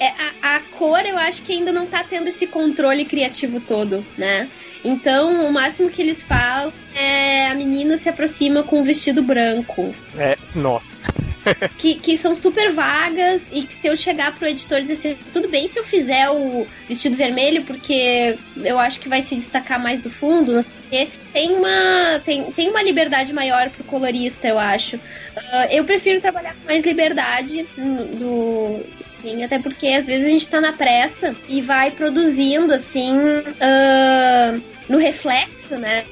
[0.00, 0.08] é,
[0.42, 4.50] a, a cor, eu acho que ainda não tá tendo esse controle criativo todo, né?
[4.84, 9.94] Então, o máximo que eles falam é a menina se aproxima com um vestido branco.
[10.16, 11.00] É, nossa.
[11.78, 15.18] que, que são super vagas e que se eu chegar pro editor e dizer assim,
[15.32, 19.80] tudo bem se eu fizer o vestido vermelho, porque eu acho que vai se destacar
[19.80, 21.08] mais do fundo, não sei o quê.
[21.32, 24.98] Tem uma, tem, tem uma liberdade maior pro colorista, eu acho.
[25.36, 28.80] Ah, eu prefiro trabalhar com mais liberdade do.
[29.20, 33.16] Sim, até porque às vezes a gente tá na pressa e vai produzindo assim
[33.60, 34.56] ah,
[34.88, 36.04] no reflexo, né?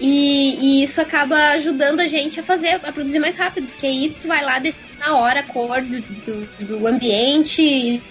[0.00, 4.16] E, e isso acaba ajudando a gente a fazer, a produzir mais rápido, porque aí
[4.20, 8.02] tu vai lá decidir na hora a cor do, do, do ambiente e,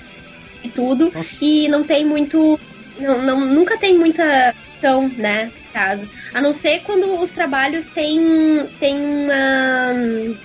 [0.64, 2.60] e tudo, e não tem muito.
[3.00, 5.52] Não, não, nunca tem muita ação, né?
[5.72, 6.10] Caso.
[6.34, 10.36] A não ser quando os trabalhos têm, têm uma.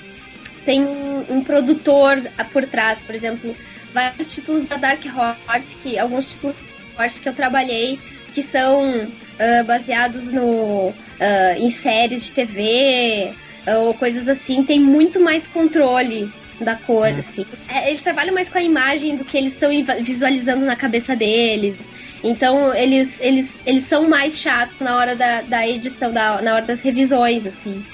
[0.64, 3.56] Tem um, um produtor por trás, por exemplo,
[3.92, 7.98] vários títulos da Dark Horse, que alguns títulos da Dark Horse que eu trabalhei,
[8.32, 13.32] que são ah, baseados no ah, em séries de TV
[13.66, 17.44] ah, ou coisas assim, tem muito mais controle da cor, assim.
[17.68, 21.76] É, eles trabalham mais com a imagem do que eles estão visualizando na cabeça deles.
[22.22, 26.66] Então, eles, eles, eles são mais chatos na hora da, da edição, da, na hora
[26.66, 27.84] das revisões, assim.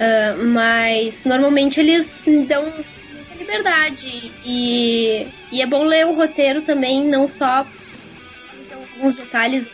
[0.00, 4.32] Ah, mas, normalmente, eles dão muita liberdade.
[4.44, 7.66] E, e é bom ler o roteiro também, não só
[8.60, 9.66] então, alguns detalhes,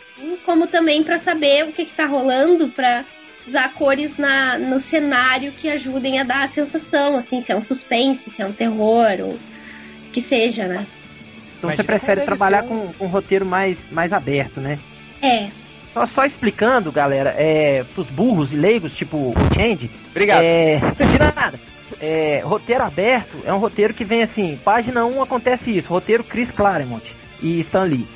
[0.45, 3.05] como também para saber o que, que tá rolando, para
[3.47, 7.63] usar cores na, no cenário que ajudem a dar a sensação, assim, se é um
[7.63, 9.39] suspense, se é um terror, ou
[10.13, 10.87] que seja, né?
[11.59, 14.79] Então Mas você prefere deve trabalhar ser com, com um roteiro mais, mais aberto, né?
[15.21, 15.49] É.
[15.93, 20.43] Só, só explicando, galera, é, pros burros e leigos, tipo o Change, Obrigado.
[20.43, 20.81] É,
[21.13, 21.61] de nada.
[22.01, 26.51] É, roteiro aberto é um roteiro que vem assim, página 1 acontece isso, roteiro Chris
[26.51, 27.05] Claremont
[27.41, 28.07] e Stan Lee.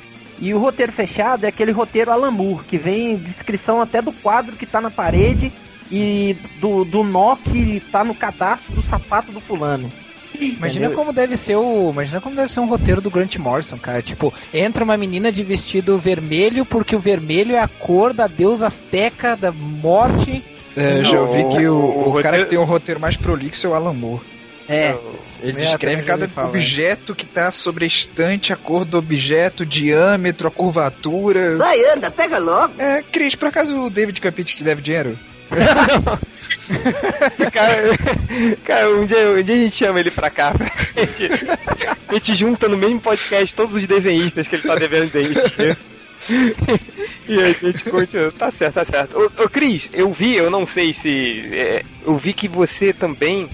[0.41, 4.55] E o roteiro fechado é aquele roteiro Alan Moore, que vem descrição até do quadro
[4.55, 5.51] que tá na parede
[5.91, 9.91] e do, do nó que tá no cadastro do sapato do fulano.
[10.39, 10.91] Imagina Entendeu?
[10.97, 11.89] como deve ser o.
[11.89, 14.01] Imagina como deve ser um roteiro do Grant Morrison, cara.
[14.01, 18.67] Tipo, entra uma menina de vestido vermelho, porque o vermelho é a cor da deusa
[18.67, 20.41] azteca da morte.
[20.77, 23.67] É, já ouvi que o, o o cara roteiro- que tem um roteiro mais prolixo
[23.67, 24.21] é o Alan Moore.
[24.69, 24.95] É,
[25.41, 26.49] Ele É, descreve cada falar.
[26.49, 31.55] objeto que tá sobre a estante, a cor do objeto, o diâmetro, a curvatura.
[31.57, 32.73] Vai, anda, pega logo.
[32.77, 35.17] É, Cris, por acaso o David Capite te deve dinheiro?
[37.51, 37.83] Cara,
[38.63, 40.51] cara um, dia, um dia a gente chama ele pra cá.
[40.51, 41.29] pra gente-
[42.07, 45.75] A gente junta no mesmo podcast todos os desenhistas que ele tá devendo entendeu?
[47.27, 48.31] E aí a gente continua.
[48.31, 49.17] Tá certo, tá certo.
[49.17, 51.49] Ô, ô Cris, eu vi, eu não sei se.
[51.53, 53.49] é, eu vi que você também.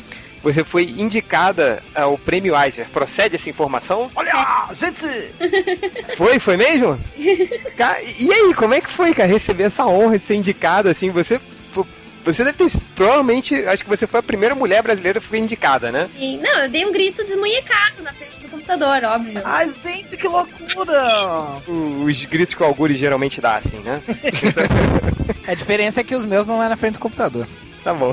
[0.46, 2.88] Você foi indicada ao prêmio Eisner.
[2.90, 4.12] Procede essa informação?
[4.16, 5.34] olha, gente,
[6.16, 7.00] Foi, foi mesmo?
[8.20, 11.42] E aí, como é que foi, cara, receber essa honra de ser indicada, assim, você...
[12.24, 15.92] Você deve ter, provavelmente, acho que você foi a primeira mulher brasileira que foi indicada,
[15.92, 16.10] né?
[16.18, 19.42] E, não, eu dei um grito desmunhecado na frente do computador, óbvio.
[19.44, 21.62] ai gente, que loucura!
[22.04, 24.02] Os gritos que o Algures geralmente dá, assim, né?
[25.48, 27.48] A diferença é que os meus não é na frente do computador.
[27.84, 28.12] Tá bom.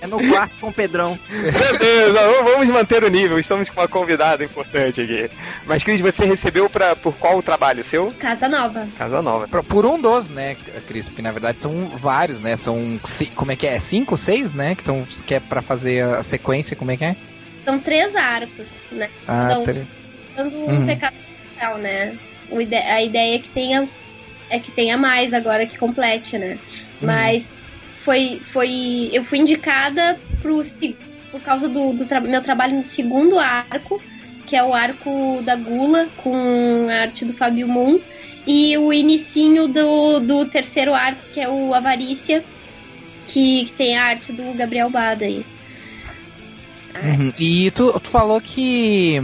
[0.00, 1.18] É no quarto com o Pedrão.
[1.28, 5.30] Beleza, vamos- vamos manter o nível, estamos com uma convidada importante aqui.
[5.66, 8.12] Mas, Cris, você recebeu pra, por qual trabalho seu?
[8.12, 8.86] Casa Nova.
[8.96, 9.48] Casa Nova.
[9.48, 11.08] Por- um dos, né, Cris?
[11.08, 12.56] Porque na verdade são vários, né?
[12.56, 12.98] São.
[13.34, 13.78] Como é que é?
[13.80, 14.74] Cinco, seis, né?
[14.74, 17.16] Que, tão, que é pra fazer a sequência, como é que é?
[17.64, 19.08] São três arcos, né?
[19.26, 19.86] Ah, Então, tre-
[20.36, 20.86] Dando um Uhum.
[20.86, 21.14] pecado
[21.78, 22.16] né?
[22.50, 23.88] O a ideia é que tenha
[24.50, 26.58] é que tenha mais agora que complete, né?
[27.02, 27.46] Mas
[28.08, 30.62] foi foi eu fui indicada pro
[31.30, 34.00] por causa do, do tra- meu trabalho no segundo arco,
[34.46, 37.98] que é o arco da Gula com a arte do Fábio Moon
[38.46, 42.42] e o inicinho do, do terceiro arco, que é o Avarícia,
[43.26, 45.44] que, que tem a arte do Gabriel Bada aí.
[47.04, 47.30] Uhum.
[47.38, 49.20] E tu, tu falou que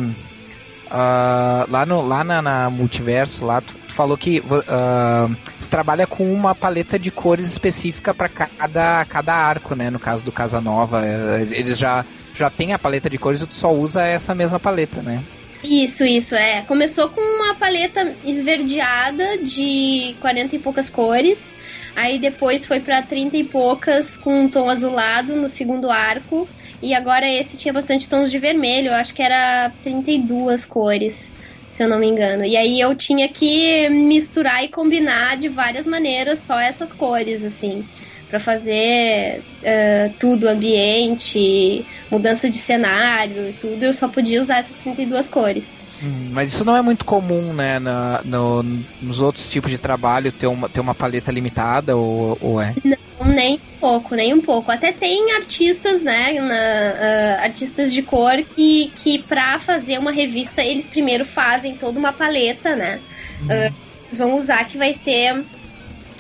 [0.91, 6.55] ah, lá, no, lá na, na multiverso, lá tu falou que você trabalha com uma
[6.55, 9.89] paleta de cores específica para cada, cada arco, né?
[9.89, 12.05] No caso do Casa Nova, eh, eles já
[12.35, 15.23] já tem a paleta de cores e tu só usa essa mesma paleta, né?
[15.63, 16.63] Isso, isso, é.
[16.63, 21.51] Começou com uma paleta esverdeada de 40 e poucas cores.
[21.97, 26.47] Aí depois foi pra 30 e poucas com um tom azulado no segundo arco.
[26.83, 31.33] E agora esse tinha bastante tons de vermelho, acho que era 32 cores,
[31.75, 32.45] se eu não me engano.
[32.45, 37.85] E aí eu tinha que misturar e combinar de várias maneiras só essas cores, assim.
[38.29, 44.77] Pra fazer uh, tudo, ambiente, mudança de cenário e tudo, eu só podia usar essas
[44.77, 45.75] 32 cores.
[46.03, 47.79] Hum, Mas isso não é muito comum, né?
[47.79, 48.63] Na, no-
[49.01, 52.75] nos outros tipos de trabalho ter uma, ter uma paleta limitada ou, ou é?
[52.85, 54.71] Não, nem um pouco, nem um pouco.
[54.71, 60.63] Até tem artistas, né, na- ah, artistas de cor que, que pra fazer uma revista
[60.63, 63.01] eles primeiro fazem toda uma paleta, né?
[63.49, 63.69] Ah,
[64.07, 65.45] eles vão usar que vai ser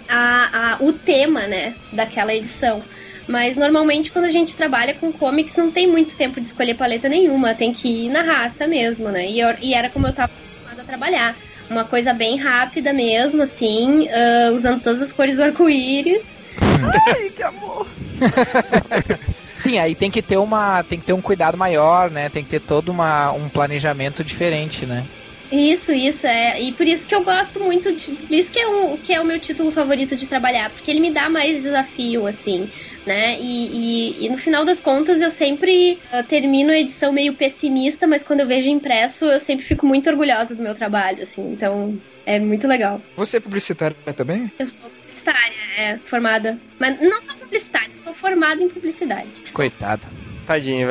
[0.08, 2.82] a, a- o tema, né, daquela edição.
[3.26, 7.08] Mas normalmente quando a gente trabalha com comics não tem muito tempo de escolher paleta
[7.08, 9.26] nenhuma, tem que ir na raça mesmo, né?
[9.28, 11.36] E, eu- e era como eu tava acostumada a trabalhar.
[11.70, 16.42] Uma coisa bem rápida mesmo, assim, ah, usando todas as cores do arco-íris.
[16.60, 17.88] Ai, que amor.
[19.58, 20.82] Sim, aí tem que ter uma.
[20.84, 22.28] Tem que ter um cuidado maior, né?
[22.28, 25.04] Tem que ter todo uma, um planejamento diferente, né?
[25.50, 26.60] Isso, isso, é.
[26.60, 28.12] E por isso que eu gosto muito de.
[28.12, 31.00] Por isso que é, um, que é o meu título favorito de trabalhar, porque ele
[31.00, 32.70] me dá mais desafio, assim,
[33.06, 33.38] né?
[33.38, 38.06] E, e, e no final das contas eu sempre ah, termino a edição meio pessimista,
[38.06, 41.52] mas quando eu vejo impresso eu sempre fico muito orgulhosa do meu trabalho, assim.
[41.52, 43.00] Então é muito legal.
[43.16, 44.50] Você é publicitária também?
[44.58, 46.58] Eu sou publicitária, é, formada.
[46.78, 49.52] Mas não sou publicitária, sou formada em publicidade.
[49.52, 50.06] Coitado.
[50.46, 50.88] Tadinho.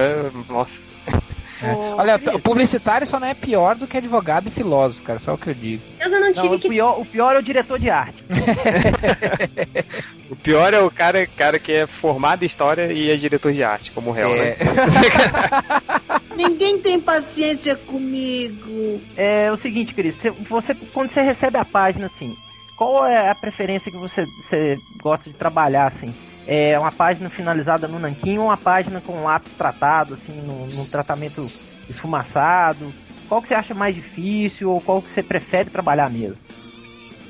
[0.50, 0.93] Nossa.
[1.64, 1.74] É.
[1.74, 5.18] Ô, Olha, o publicitário só não é pior do que advogado e filósofo, cara.
[5.20, 5.82] Só o que eu digo.
[6.00, 6.70] Deus, eu não tive Não, o, que.
[6.70, 8.24] pior, o pior é o diretor de arte.
[10.30, 13.64] O pior é o cara, cara que é formado em história e é diretor de
[13.64, 14.50] arte, como o réu, né?
[14.52, 14.58] É,
[16.36, 19.00] Ninguém tem paciência comigo.
[19.16, 22.36] É o seguinte, Cris, você, você- quando você recebe a página, assim,
[22.78, 26.14] qual é a preferência que você, você gosta de trabalhar, assim?
[26.46, 30.86] É uma página finalizada no nanquim ou uma página com lápis tratado, assim, num, num
[30.86, 31.50] tratamento
[31.90, 32.94] esfumaçado?
[33.28, 36.38] Qual que você acha mais difícil ou qual que você prefere trabalhar mesmo?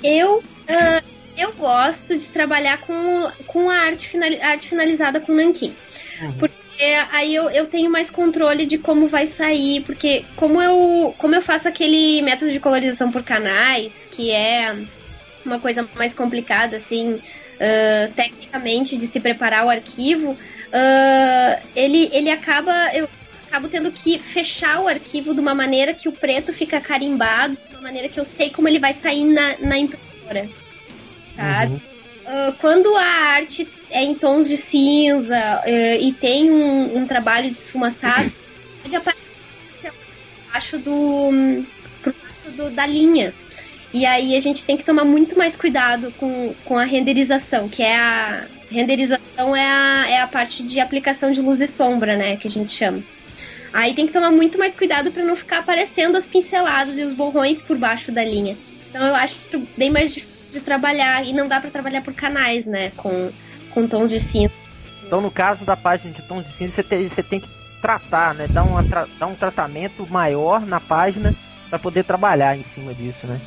[0.04, 1.02] Eu, ah,
[1.38, 5.76] eu gosto de trabalhar com, com a arte, finali- arte finalizada com nanquim.
[6.22, 6.34] Uhum.
[6.40, 11.36] Porque aí eu, eu tenho mais controle de como vai sair, porque como eu, como
[11.36, 14.76] eu faço aquele método de colorização por canais, que é
[15.46, 17.20] uma coisa mais complicada, assim,
[18.16, 20.38] tecnicamente, de se preparar o arquivo,
[20.72, 22.74] ah, ele, ele acaba.
[22.96, 23.08] Eu
[23.48, 27.76] acabo tendo que fechar o arquivo de uma maneira que o preto fica carimbado, de
[27.76, 30.48] uma maneira que eu sei como ele vai sair na, na impressora.
[31.36, 31.74] Sabe?
[31.74, 31.82] Uhum.
[32.26, 35.62] Ah, quando a arte é em tons de cinza
[36.00, 38.32] e tem um, um trabalho de esfumaçado,
[38.82, 39.22] pode aparecer
[39.84, 41.32] por baixo do,
[42.02, 43.34] por baixo do- da linha.
[43.94, 47.84] E aí a gente tem que tomar muito mais cuidado com, com a renderização, que
[47.84, 52.36] é a renderização é a, é a parte de aplicação de luz e sombra, né,
[52.38, 53.04] que a gente chama.
[53.72, 57.14] Aí tem que tomar muito mais cuidado para não ficar aparecendo as pinceladas e os
[57.14, 58.58] borrões por baixo da linha.
[58.90, 59.36] Então eu acho
[59.78, 63.32] bem mais difícil de trabalhar e não dá para trabalhar por canais, né, com,
[63.70, 64.54] com tons de cinza.
[65.06, 68.34] Então, no caso da página de tons de cinza, você tem, você tem que tratar,
[68.34, 68.48] né?
[68.48, 71.36] Dar, uma dar um tratamento maior na página
[71.70, 73.40] para poder trabalhar em cima disso, né?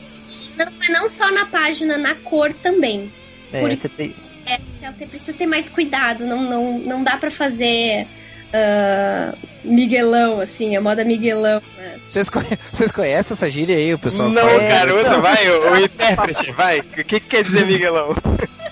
[0.56, 3.10] Não, mas não só na página, na cor também.
[3.52, 4.14] É, Por- você tem,
[4.46, 4.58] É,
[4.92, 8.06] você precisa ter mais cuidado, não, não, não dá pra fazer
[8.52, 11.60] ah, Miguelão, assim, a moda Miguelão.
[11.76, 11.98] Né?
[12.08, 14.28] Vocês, conhe- vocês conhecem essa gíria aí, o pessoal?
[14.30, 14.62] Não, fala?
[14.62, 15.20] É, garoto, não.
[15.22, 16.78] vai, o, o intérprete, vai.
[16.80, 18.14] O que, que quer dizer Miguelão?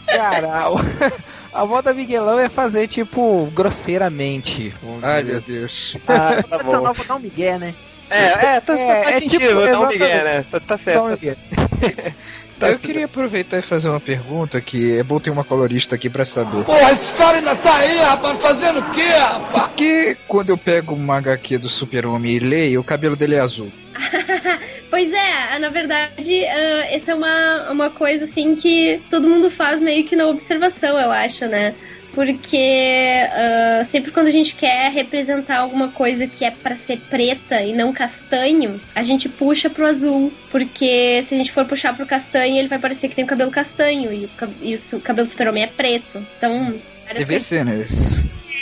[0.06, 0.70] Cara,
[1.52, 4.72] a moda Miguelão é fazer, tipo, grosseiramente.
[4.82, 5.52] vamos Ai, dizer meu assim.
[5.52, 5.96] Deus.
[6.06, 6.92] Ah, tá bom.
[6.92, 7.74] pra dar um migué, né?
[8.10, 10.44] É, é, tá, É, tá, faz é sentido, tipo, vou dar um migué, né?
[10.50, 11.40] Tá, tá certo, tá certo.
[12.58, 16.08] Tá Eu queria aproveitar e fazer uma pergunta que é bom ter uma colorista aqui
[16.08, 16.62] pra saber.
[16.62, 19.70] Porra, esse cara ainda tá aí, rapaz, fazendo o quê, rapaz?
[19.70, 23.40] Por que quando eu pego uma HQ do Super-Homem e leio, o cabelo dele é
[23.40, 23.72] azul?
[24.90, 29.82] Pois é, na verdade, ah, essa é uma, uma coisa assim que todo mundo faz
[29.82, 31.74] meio que na observação, eu acho, né?
[32.14, 37.60] Porque uh, sempre quando a gente quer representar alguma coisa que é para ser preta
[37.62, 42.06] e não castanho, a gente puxa pro azul, porque se a gente for puxar pro
[42.06, 44.30] castanho, ele vai parecer que tem o cabelo castanho e o,
[44.62, 46.24] isso, o cabelo super-homem é preto.
[46.38, 46.74] Então,
[47.12, 47.86] Deve ser, né?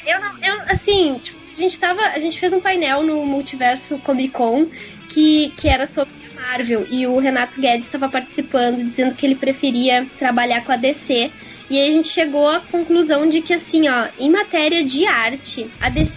[0.06, 3.98] Eu não, eu, assim, tipo, a gente tava, a gente fez um painel no Multiverso
[3.98, 4.66] Comic Con
[5.08, 9.34] que, que era sobre a Marvel e o Renato Guedes estava participando dizendo que ele
[9.34, 11.30] preferia trabalhar com a DC
[11.72, 15.70] e aí a gente chegou à conclusão de que, assim, ó, em matéria de arte,
[15.80, 16.12] a DC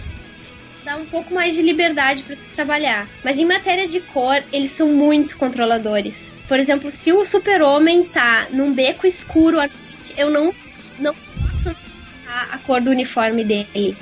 [0.84, 3.08] dá um pouco mais de liberdade para se trabalhar.
[3.24, 6.44] Mas em matéria de cor, eles são muito controladores.
[6.46, 9.56] Por exemplo, se o super-homem tá num beco escuro,
[10.14, 10.54] eu não,
[10.98, 11.74] não posso
[12.28, 13.96] a cor do uniforme dele.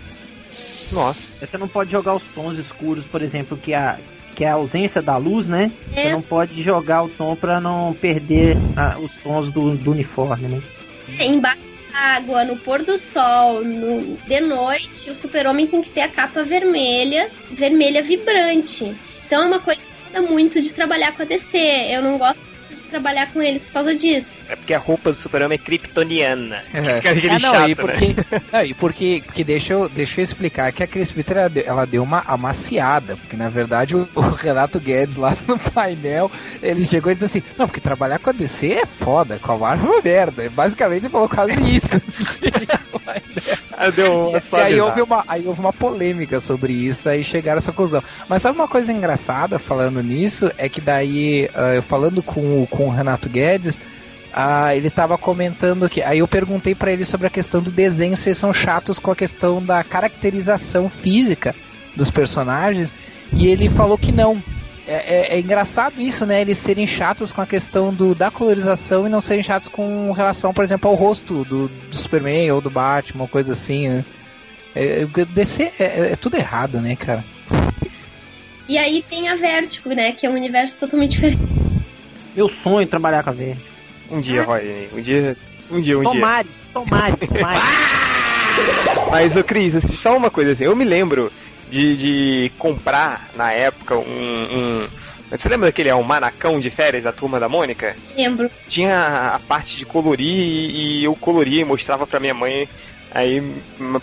[0.91, 1.47] Nossa.
[1.47, 3.97] Você não pode jogar os tons escuros, por exemplo, que a,
[4.35, 5.71] que é a ausência da luz, né?
[5.95, 6.03] É.
[6.03, 10.49] Você não pode jogar o tom para não perder a, os tons do, do uniforme,
[10.49, 10.61] né?
[11.09, 11.63] Embaixo
[11.93, 16.09] da água, no pôr do sol, no, de noite, o super-homem tem que ter a
[16.09, 18.95] capa vermelha, vermelha vibrante.
[19.27, 21.59] Então é uma coisa que muito de trabalhar com a DC.
[21.91, 22.54] Eu não gosto
[22.85, 24.43] de trabalhar com eles por causa disso.
[24.49, 26.63] É porque a roupa do super-homem é kryptoniana.
[26.73, 27.01] É.
[27.09, 28.43] é, não, chato, e porque, né?
[28.53, 32.03] não, e porque que deixa, eu, deixa eu explicar que a Chris Peter ela, deu
[32.03, 36.31] uma amaciada, porque na verdade o, o, Renato Guedes lá no painel,
[36.63, 39.59] ele chegou e disse assim, não, porque trabalhar com a DC é foda, com a
[39.59, 40.51] Marvel é uma merda.
[40.51, 41.97] Basicamente ele falou quase isso.
[41.97, 42.35] Assim,
[43.95, 47.59] deu e, e aí, houve uma, aí houve uma polêmica sobre isso, aí chegaram a
[47.59, 48.03] essa conclusão.
[48.29, 50.51] Mas sabe uma coisa engraçada falando nisso?
[50.57, 53.79] É que daí, uh, falando com, com o Renato Guedes,
[54.37, 56.03] ah, ele estava comentando que.
[56.03, 59.13] Aí eu perguntei para ele sobre a questão do desenho, se eles são chatos com
[59.13, 61.55] a questão da caracterização física
[61.95, 62.93] dos personagens.
[63.33, 64.43] E ele falou que não.
[64.87, 66.41] É, é, é, engraçado isso, né?
[66.41, 70.53] Eles serem chatos com a questão do, da colorização e não serem chatos com relação,
[70.53, 74.05] por exemplo, ao rosto do, do Superman ou do Batman, coisa assim, né?
[74.75, 77.25] É, é DC é, é, tudo errado, né, cara?
[78.69, 80.13] E aí tem a Vertigo, né?
[80.13, 81.64] Que é um universo totalmente diferente.
[82.35, 83.61] Meu sonho trabalhar com a Vertigo.
[84.11, 84.43] Um dia.
[84.43, 84.89] Roy.
[84.93, 85.37] Um dia.
[85.71, 86.57] Um dia, um tomare, dia.
[86.73, 87.61] Tomare, tomare,
[89.11, 91.33] Mas, ô Cris, assim, só uma coisa assim, eu me lembro
[91.71, 94.89] de, de comprar na época um, um.
[95.31, 97.97] Você lembra daquele é, um manacão de férias da turma da Mônica?
[98.15, 98.51] Lembro.
[98.69, 102.69] Tinha a parte de colorir e, e eu coloria e mostrava pra minha mãe.
[103.11, 103.41] Aí,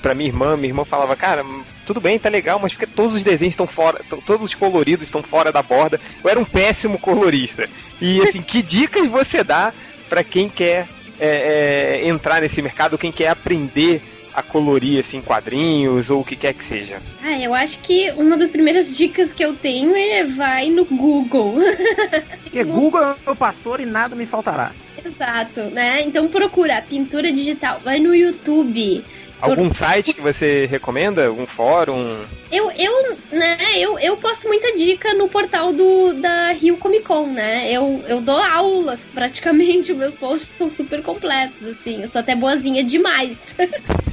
[0.01, 1.45] pra minha irmã, minha irmã falava, cara,
[1.91, 5.21] tudo bem, tá legal, mas porque todos os desenhos estão fora, todos os coloridos estão
[5.21, 5.99] fora da borda.
[6.23, 7.69] Eu era um péssimo colorista.
[7.99, 9.73] E assim, que dicas você dá
[10.07, 10.87] para quem quer
[11.19, 14.01] é, é, entrar nesse mercado, quem quer aprender
[14.33, 17.01] a colorir assim quadrinhos ou o que quer que seja?
[17.21, 21.55] Ah, eu acho que uma das primeiras dicas que eu tenho é vai no Google.
[22.41, 24.71] Porque Google é o pastor e nada me faltará.
[25.05, 26.03] Exato, né?
[26.03, 29.03] Então procura pintura digital, vai no YouTube.
[29.41, 31.25] Algum site que você recomenda?
[31.25, 32.23] Algum fórum?
[32.51, 37.27] Eu, eu, né, eu, eu posto muita dica no portal do, da Rio Comic Con,
[37.27, 37.71] né?
[37.71, 42.01] Eu, eu dou aulas praticamente, os meus posts são super completos, assim.
[42.01, 43.55] Eu sou até boazinha demais.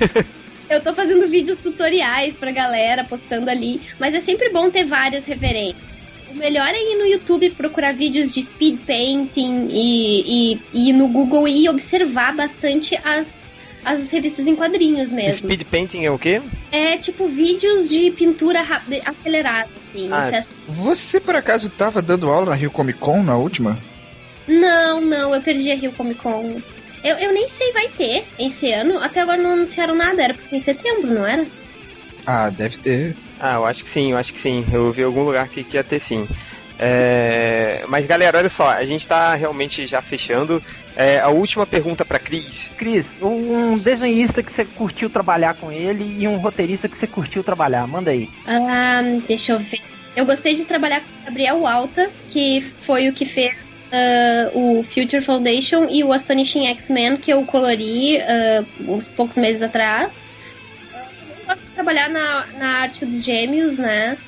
[0.71, 3.83] eu tô fazendo vídeos tutoriais pra galera, postando ali.
[3.99, 5.89] Mas é sempre bom ter várias referências.
[6.31, 10.93] O melhor é ir no YouTube procurar vídeos de speed painting e, e, e ir
[10.93, 13.38] no Google e observar bastante as
[13.89, 15.49] as revistas em quadrinhos mesmo.
[15.49, 16.43] Speed painting é o quê?
[16.71, 18.61] É tipo vídeos de pintura
[19.05, 20.11] acelerada, assim.
[20.13, 23.79] Ah, você por acaso tava dando aula na Rio Comic Con na última?
[24.47, 26.61] Não, não, eu perdi a Rio Comic Con.
[27.03, 28.99] Eu, eu nem sei vai ter esse ano.
[28.99, 31.47] Até agora não anunciaram nada, era em setembro, não era?
[32.27, 33.17] Ah, deve ter.
[33.41, 34.67] Ah, eu acho que sim, eu acho que sim.
[34.71, 36.29] Eu vi algum lugar que, que ia ter sim.
[36.79, 37.85] É...
[37.89, 40.63] Mas galera, olha só, a gente tá realmente já fechando.
[40.99, 42.73] É, a última pergunta para Cris.
[42.77, 47.45] Cris, um desenhista que você curtiu trabalhar com ele e um roteirista que você curtiu
[47.45, 48.29] trabalhar, manda aí.
[48.45, 49.81] Ah, deixa eu ver.
[50.17, 53.55] Eu gostei de trabalhar com o Gabriel Alta, que foi o que fez
[53.93, 59.63] uh, o Future Foundation e o Astonishing X-Men, que eu colori uh, uns poucos meses
[59.63, 60.17] atrás.
[60.93, 64.19] Eu gosto de trabalhar na, na arte dos gêmeos, né?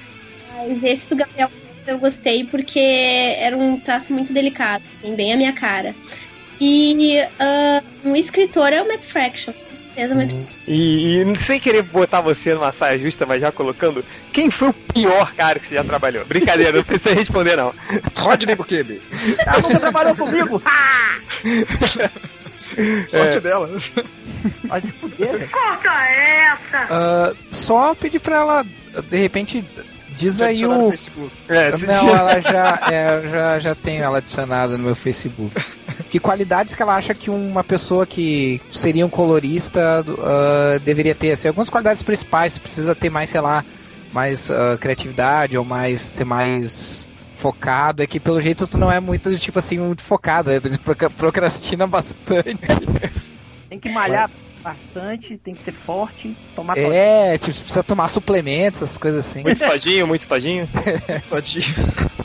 [0.55, 1.51] Mas esse do Gabriel
[1.87, 5.97] eu gostei porque era um traço muito delicado, assim, bem a minha cara.
[6.61, 9.53] E uh, um escritor é o Matt Fraction.
[9.97, 10.47] Uhum.
[10.67, 14.73] E, e, sem querer botar você numa saia justa, mas já colocando, quem foi o
[14.73, 16.25] pior cara que você já trabalhou?
[16.25, 17.75] Brincadeira, não precisa responder não.
[18.17, 19.03] Rodney Bukemi.
[19.39, 20.63] Ela nunca trabalhou comigo.
[23.09, 23.41] Sorte é.
[23.41, 23.69] dela.
[24.69, 25.51] Pode se fuder.
[25.51, 27.33] Corta essa!
[27.33, 28.67] Uh, só pedir pra ela,
[29.09, 29.65] de repente,
[30.17, 30.93] diz aí o.
[31.49, 35.55] É, não, ela já, é, já, já tem ela adicionada no meu Facebook.
[36.09, 41.33] Que qualidades que ela acha que uma pessoa que seria um colorista uh, deveria ter?
[41.33, 43.65] Assim, algumas qualidades principais, precisa ter mais, sei lá,
[44.13, 48.03] mais uh, criatividade ou mais ser mais focado.
[48.03, 50.61] É que pelo jeito tu não é muito, tipo assim, muito focado, né?
[50.61, 50.71] tu
[51.17, 52.59] procrastina bastante.
[53.69, 54.31] Tem que malhar
[54.63, 59.43] bastante, tem que ser forte, tomar É, tipo, precisa tomar suplementos, essas coisas assim.
[59.43, 60.69] Muito todinho, muito todinho.
[61.31, 61.65] Todinho.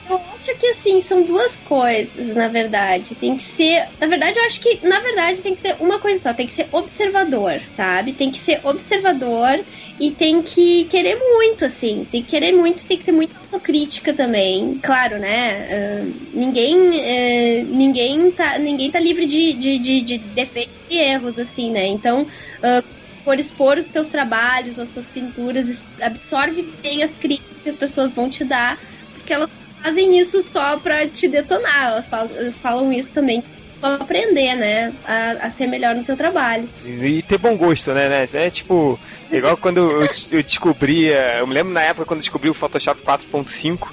[0.46, 3.16] Acho que assim, são duas coisas, na verdade.
[3.16, 3.88] Tem que ser.
[4.00, 6.54] Na verdade, eu acho que, na verdade, tem que ser uma coisa só, tem que
[6.54, 8.14] ser observador, sabe?
[8.14, 9.60] Tem que ser observador
[10.00, 12.06] e tem que querer muito, assim.
[12.12, 14.78] Tem que querer muito, tem que ter muita autocrítica também.
[14.84, 16.04] Claro, né?
[16.04, 21.40] Uh, ninguém, uh, ninguém, tá, ninguém tá livre de, de, de, de defeitos e erros,
[21.40, 21.88] assim, né?
[21.88, 22.86] Então, uh,
[23.24, 28.14] por expor os teus trabalhos, as tuas pinturas, absorve bem as críticas que as pessoas
[28.14, 28.80] vão te dar,
[29.12, 29.50] porque elas
[29.86, 31.92] fazem isso só pra te detonar.
[31.92, 33.44] Elas falam, elas falam isso também
[33.80, 34.92] pra aprender, né?
[35.06, 36.68] A, a, ser melhor no teu trabalho.
[36.84, 38.28] E, e ter bom gosto, né, né?
[38.34, 39.00] É tipo,
[39.32, 41.38] igual quando eu, eu descobria.
[41.38, 43.88] Eu me lembro na época quando eu descobri o Photoshop 4.5.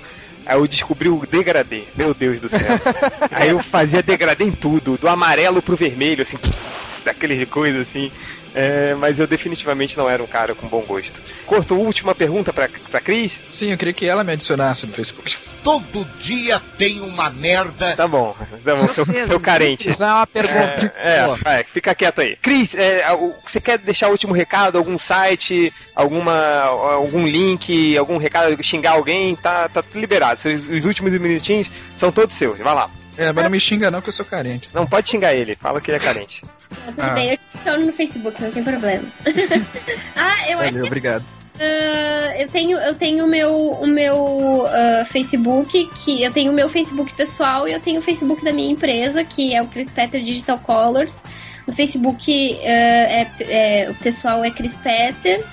[0.45, 2.61] Aí eu descobri o degradê, meu Deus do céu.
[3.31, 6.37] Aí eu fazia degradê em tudo, do amarelo pro vermelho, assim,
[7.05, 8.11] daqueles coisas assim.
[8.55, 11.23] É, mas eu definitivamente não era um cara com bom gosto.
[11.47, 13.41] Corto, última pergunta pra, pra Cris?
[13.51, 15.33] Sim, eu queria que ela me adicionasse no Facebook.
[15.63, 17.95] Todo dia tem uma merda.
[17.95, 18.35] Tá bom,
[18.65, 19.89] tá bom, seu, seu carente.
[19.89, 20.93] Isso não é uma pergunta.
[20.97, 22.37] É, é vai, fica quieto aí.
[22.37, 23.05] Cris, é,
[23.43, 24.77] você quer deixar o último recado?
[24.77, 29.37] Algum site, alguma, algum link, algum recado, xingar alguém?
[29.37, 30.41] Tá, tá tudo liberado.
[30.49, 32.59] Os, os últimos minutinhos são todos seus.
[32.59, 32.91] Vai lá.
[33.17, 34.71] É, mas não me xinga não que eu sou carente.
[34.75, 36.43] Não pode xingar ele, fala que ele é carente.
[36.87, 37.11] tudo ah.
[37.11, 39.05] bem, eu estou no Facebook, não tem problema.
[40.17, 41.25] ah, eu Valeu, obrigado.
[41.63, 44.17] Uh, eu tenho eu tenho meu, o meu
[44.65, 48.53] uh, Facebook, que eu tenho o meu Facebook pessoal e eu tenho o Facebook da
[48.53, 51.23] minha empresa, que é o Chris Petter Digital Colors.
[51.65, 55.45] No Facebook uh, é, é, o pessoal é Chris Petter.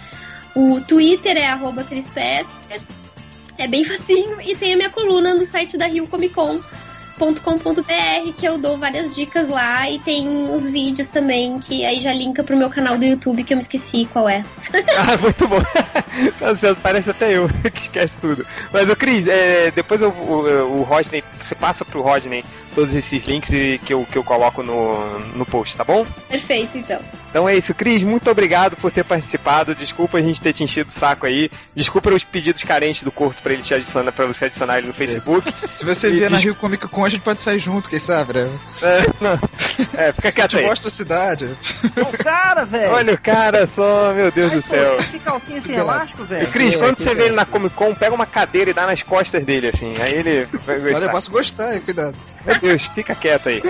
[0.56, 2.82] O Twitter é arroba Chris Petter.
[3.56, 4.42] É bem facinho.
[4.42, 6.60] E tem a minha coluna no site da Rio Comic Con
[7.20, 12.14] com.br que eu dou várias dicas lá e tem os vídeos também que aí já
[12.14, 14.44] linka pro meu canal do YouTube que eu me esqueci qual é.
[14.98, 15.62] ah, muito bom.
[16.42, 18.46] Nossa, parece até eu que esquece tudo.
[18.72, 23.24] Mas, o Cris, é, depois o, o, o Rodney, você passa pro Rodney todos esses
[23.24, 26.06] links que eu, que eu coloco no, no post, tá bom?
[26.28, 27.00] Perfeito, então.
[27.30, 29.76] Então é isso, Cris, muito obrigado por ter participado.
[29.76, 31.52] Desculpa a gente ter te enchido o saco aí.
[31.76, 34.94] Desculpa os pedidos carentes do Corto pra ele te adicionar, pra você adicionar ele no
[34.94, 35.54] Facebook.
[35.78, 38.50] Se você vier na Rio Comic Con, a gente pode sair junto, quem sabe, né?
[38.82, 39.40] É, não.
[39.94, 40.66] é fica quieto aí.
[40.66, 41.56] mostra a cidade.
[41.98, 42.92] O cara, velho.
[42.92, 44.98] Olha o cara só, meu Deus Ai, do céu.
[44.98, 46.48] Pô, que calcinha sem elástico, velho.
[46.48, 49.44] Cris, quando você vê ele na Comic Con, pega uma cadeira e dá nas costas
[49.44, 49.94] dele, assim.
[50.02, 50.96] Aí ele vai gostar.
[50.96, 51.82] Olha, eu posso gostar, hein?
[51.82, 52.16] cuidado.
[52.46, 53.62] Meu Deus, fica quieto aí.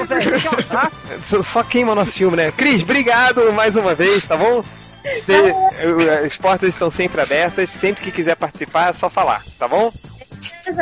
[1.44, 2.52] Só queima o nosso filme, né?
[2.52, 4.64] Cris, obrigado mais uma vez, tá bom?
[6.26, 7.70] As portas estão sempre abertas.
[7.70, 9.92] Sempre que quiser participar, é só falar, tá bom?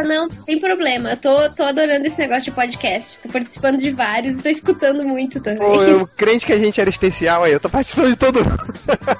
[0.05, 1.12] Não, tem problema.
[1.12, 3.22] Eu tô, tô adorando esse negócio de podcast.
[3.22, 5.60] Tô participando de vários e tô escutando muito também.
[5.60, 7.53] Pô, eu crente que a gente era especial aí.
[7.53, 8.74] Eu tô participando de todo mundo.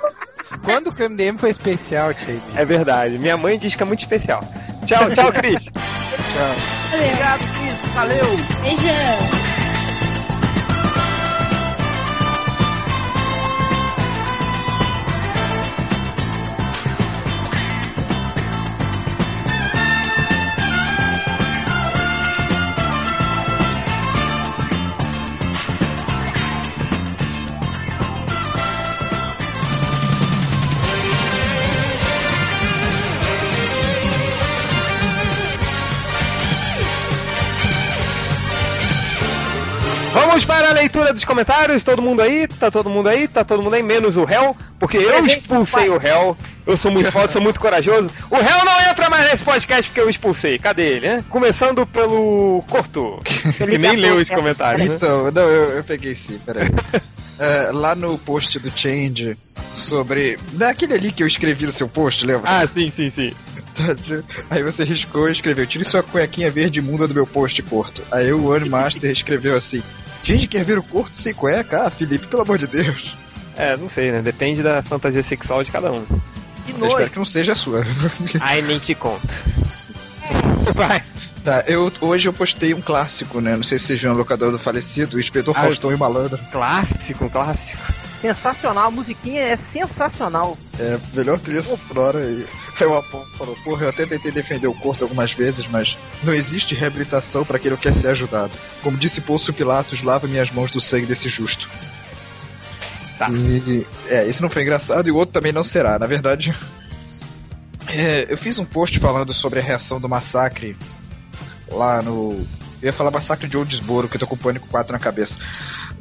[0.64, 2.38] Quando o MDM foi especial, Tchê?
[2.56, 3.18] É verdade.
[3.18, 4.42] Minha mãe diz que é muito especial.
[4.86, 5.64] Tchau, tchau, Cris.
[5.64, 5.74] tchau.
[5.74, 7.08] Valeu.
[7.08, 7.67] Obrigado, Cris.
[7.98, 8.38] Valeu.
[8.62, 9.37] Beijão.
[40.98, 41.84] Leitura dos comentários.
[41.84, 42.48] Todo mundo aí?
[42.48, 43.28] Tá todo mundo aí?
[43.28, 43.84] Tá todo mundo aí?
[43.84, 46.36] Menos o réu, porque eu expulsei o réu.
[46.66, 48.10] Eu sou muito forte, sou muito corajoso.
[48.30, 50.58] O réu não entra mais nesse podcast porque eu expulsei.
[50.58, 51.24] Cadê ele, né?
[51.30, 53.20] Começando pelo Corto,
[53.56, 54.86] que nem leu esse comentário.
[54.86, 54.96] Né?
[54.96, 56.68] Então, não, eu, eu peguei sim, peraí.
[57.40, 59.38] É, lá no post do Change
[59.72, 60.40] sobre.
[60.54, 62.50] Daquele ali que eu escrevi no seu post, lembra?
[62.50, 63.32] Ah, sim, sim, sim.
[64.50, 68.02] Aí você riscou e escreveu: Tire sua cuequinha verde imunda do meu post, Corto.
[68.12, 69.84] Aí o One Master escreveu assim:
[70.24, 71.86] Finge quer ver o curto sem cueca?
[71.86, 73.16] Ah, Felipe, pelo amor de Deus.
[73.56, 74.22] É, não sei, né?
[74.22, 76.04] Depende da fantasia sexual de cada um.
[76.66, 77.84] Que Eu espero que não seja a sua.
[78.40, 79.28] Ai, nem te conto.
[80.76, 81.04] Vai.
[81.44, 83.56] Tá, eu, hoje eu postei um clássico, né?
[83.56, 86.38] Não sei se vocês viram o locador do falecido, o Inspetor ah, Faustão e Malandro.
[86.52, 87.82] Clássico, clássico.
[88.22, 90.58] Sensacional, a musiquinha é sensacional.
[90.78, 92.46] É, melhor trilha sonora aí.
[92.80, 96.76] Aí o falou, porra, eu até tentei defender o Corto algumas vezes, mas não existe
[96.76, 98.52] reabilitação para quem não quer ser ajudado.
[98.84, 101.68] Como disse Pôncio Pilatos, lava minhas mãos do sangue desse justo.
[103.18, 103.30] Tá.
[103.32, 105.98] E, é, esse não foi engraçado e o outro também não será.
[105.98, 106.54] Na verdade,
[107.88, 110.76] é, eu fiz um post falando sobre a reação do massacre
[111.72, 112.46] lá no.
[112.80, 115.36] Eu ia falar massacre de Oldesboro, que eu tô com o Pânico 4 na cabeça.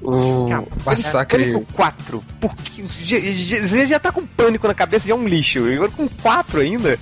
[0.02, 0.48] O
[0.84, 1.52] massacre.
[1.52, 2.24] Pânico 4.
[2.40, 5.68] Porque você já tá com pânico na cabeça, já é um lixo.
[5.68, 6.98] E agora com 4 ainda.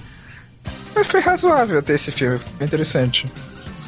[0.95, 3.27] Mas foi razoável até esse filme, foi interessante.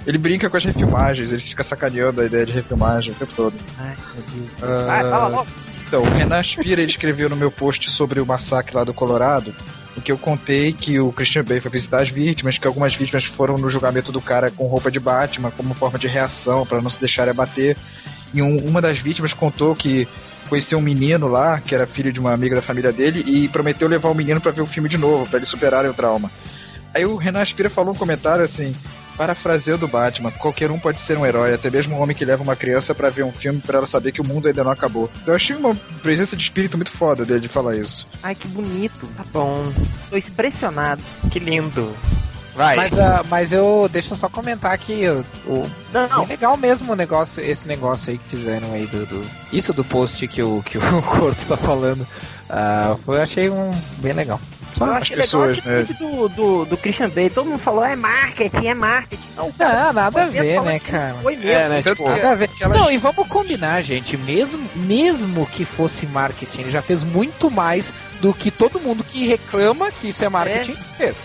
[0.06, 3.54] Ele brinca com as refilmagens, ele fica sacaneando a ideia de refilmagem o tempo todo.
[3.78, 4.50] Ai, meu Deus.
[4.62, 5.46] Ah, Vai, fala logo.
[5.86, 9.54] Então, o Renan Spira escreveu no meu post sobre o massacre lá do Colorado,
[9.96, 13.24] em que eu contei que o Christian Bale foi visitar as vítimas, que algumas vítimas
[13.24, 16.90] foram no julgamento do cara com roupa de Batman, como forma de reação, para não
[16.90, 17.76] se deixarem abater.
[18.36, 20.06] E um- uma das vítimas contou que
[20.48, 23.88] conheceu um menino lá, que era filho de uma amiga da família dele, e prometeu
[23.88, 26.30] levar o menino para ver o filme de novo, para eles superarem o trauma.
[26.94, 28.74] Aí o Renan Spira falou um comentário assim,
[29.16, 32.42] parafraseando o Batman, qualquer um pode ser um herói, até mesmo um homem que leva
[32.42, 35.10] uma criança para ver um filme para ela saber que o mundo ainda não acabou.
[35.22, 38.06] Então eu achei uma presença de espírito muito foda dele de falar isso.
[38.22, 39.06] Ai, que bonito.
[39.16, 39.72] Tá bom.
[40.10, 41.02] Tô impressionado.
[41.30, 41.92] Que lindo.
[42.56, 42.76] Vai.
[42.76, 43.88] Mas, ah, mas eu.
[43.92, 48.10] Deixa eu só comentar que o, o- Não, é legal mesmo o negócio, esse negócio
[48.10, 49.04] aí que fizeram aí do.
[49.06, 52.06] do- isso do post que o, que o Corto tá falando.
[52.48, 54.40] Ah, foi, eu achei um bem legal.
[54.80, 57.28] eu achei pessoas, legal a atitude do, do, do Christian Bale.
[57.30, 59.22] Todo mundo falou, é marketing, é marketing.
[59.36, 61.14] Não, Não, nada a ver, né, cara?
[61.22, 61.50] Foi mesmo.
[61.50, 61.82] É, né?
[61.82, 62.48] Tipo, Nada a ver.
[62.70, 64.16] Não, e vamos combinar, gente.
[64.16, 69.26] Mesmo, mesmo que fosse marketing, ele já fez muito mais do que todo mundo que
[69.26, 71.16] reclama que isso é marketing fez.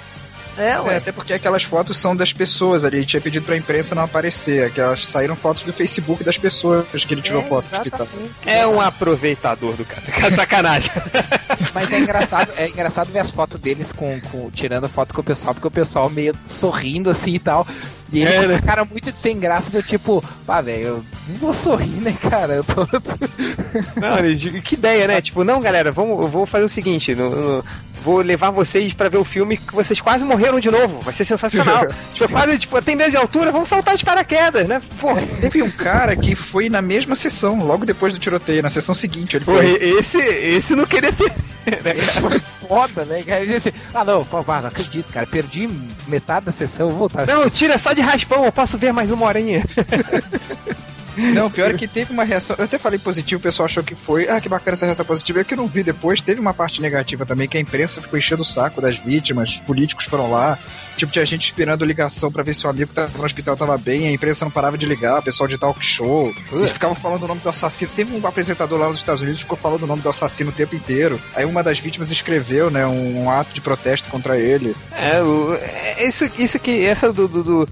[0.58, 2.98] É, É, até porque aquelas fotos são das pessoas ali.
[2.98, 4.66] Ele tinha pedido pra imprensa não aparecer.
[4.66, 8.02] Aquelas saíram fotos do Facebook das pessoas que ele tirou É, foto do hospital.
[8.02, 8.34] exatamente.
[8.46, 10.02] É um aproveitador do cara.
[10.36, 10.92] Sacanagem.
[11.74, 15.24] Mas é engraçado, é engraçado ver as fotos deles com, com- tirando foto com o
[15.24, 17.66] pessoal, porque o pessoal meio sorrindo assim e tal.
[18.12, 18.62] E ele É, né?
[18.66, 22.56] cara muito sem graça, do tipo, pá, velho, eu não vou sorrir, né, cara?
[22.56, 22.86] Eu tô.
[24.00, 25.22] Não, eles- que ideia, né?
[25.22, 27.66] Tipo, não, galera, vamos, eu vou fazer o seguinte: no- no-
[28.04, 31.00] vou levar vocês pra ver o filme que vocês quase morreram de novo.
[31.02, 31.88] Vai ser sensacional.
[32.14, 34.82] tipo, quase, tipo, tem medo de altura, vamos saltar de paraquedas, né?
[35.00, 38.94] Porra, Teve um cara que foi na mesma sessão, logo depois do tiroteio, na sessão
[38.94, 39.38] seguinte.
[39.38, 39.74] Ele porra foi.
[39.82, 41.32] esse, esse não queria ter.
[41.84, 42.42] né, Ele
[42.72, 43.22] foda, né?
[43.28, 44.26] Ele disse, ah não,
[44.62, 45.28] não acredito, cara.
[45.28, 45.68] Perdi
[46.08, 47.28] metade da sessão, vou voltar.
[47.28, 49.62] Não, tira só de raspão, eu posso ver mais uma horinha.
[51.18, 52.56] Não, pior é que teve uma reação.
[52.60, 54.30] Eu até falei positivo, o pessoal achou que foi.
[54.30, 55.42] Ah, que bacana essa reação positiva.
[55.42, 56.22] É que eu não vi depois.
[56.22, 59.58] Teve uma parte negativa também, que a imprensa ficou enchendo o saco das vítimas, os
[59.60, 60.58] políticos foram lá.
[60.98, 64.08] Tipo, tinha gente esperando ligação pra ver se o amigo tava no hospital tava bem,
[64.08, 66.32] a imprensa não parava de ligar, o pessoal de talk show.
[66.52, 67.90] Eles ficavam falando o nome do assassino.
[67.96, 70.54] Teve um apresentador lá nos Estados Unidos que ficou falando o nome do assassino o
[70.54, 71.20] tempo inteiro.
[71.34, 74.76] Aí uma das vítimas escreveu, né, um, um ato de protesto contra ele.
[74.92, 76.86] É, o, é isso, isso que.
[76.86, 77.28] Essa do.
[77.28, 77.68] do, do-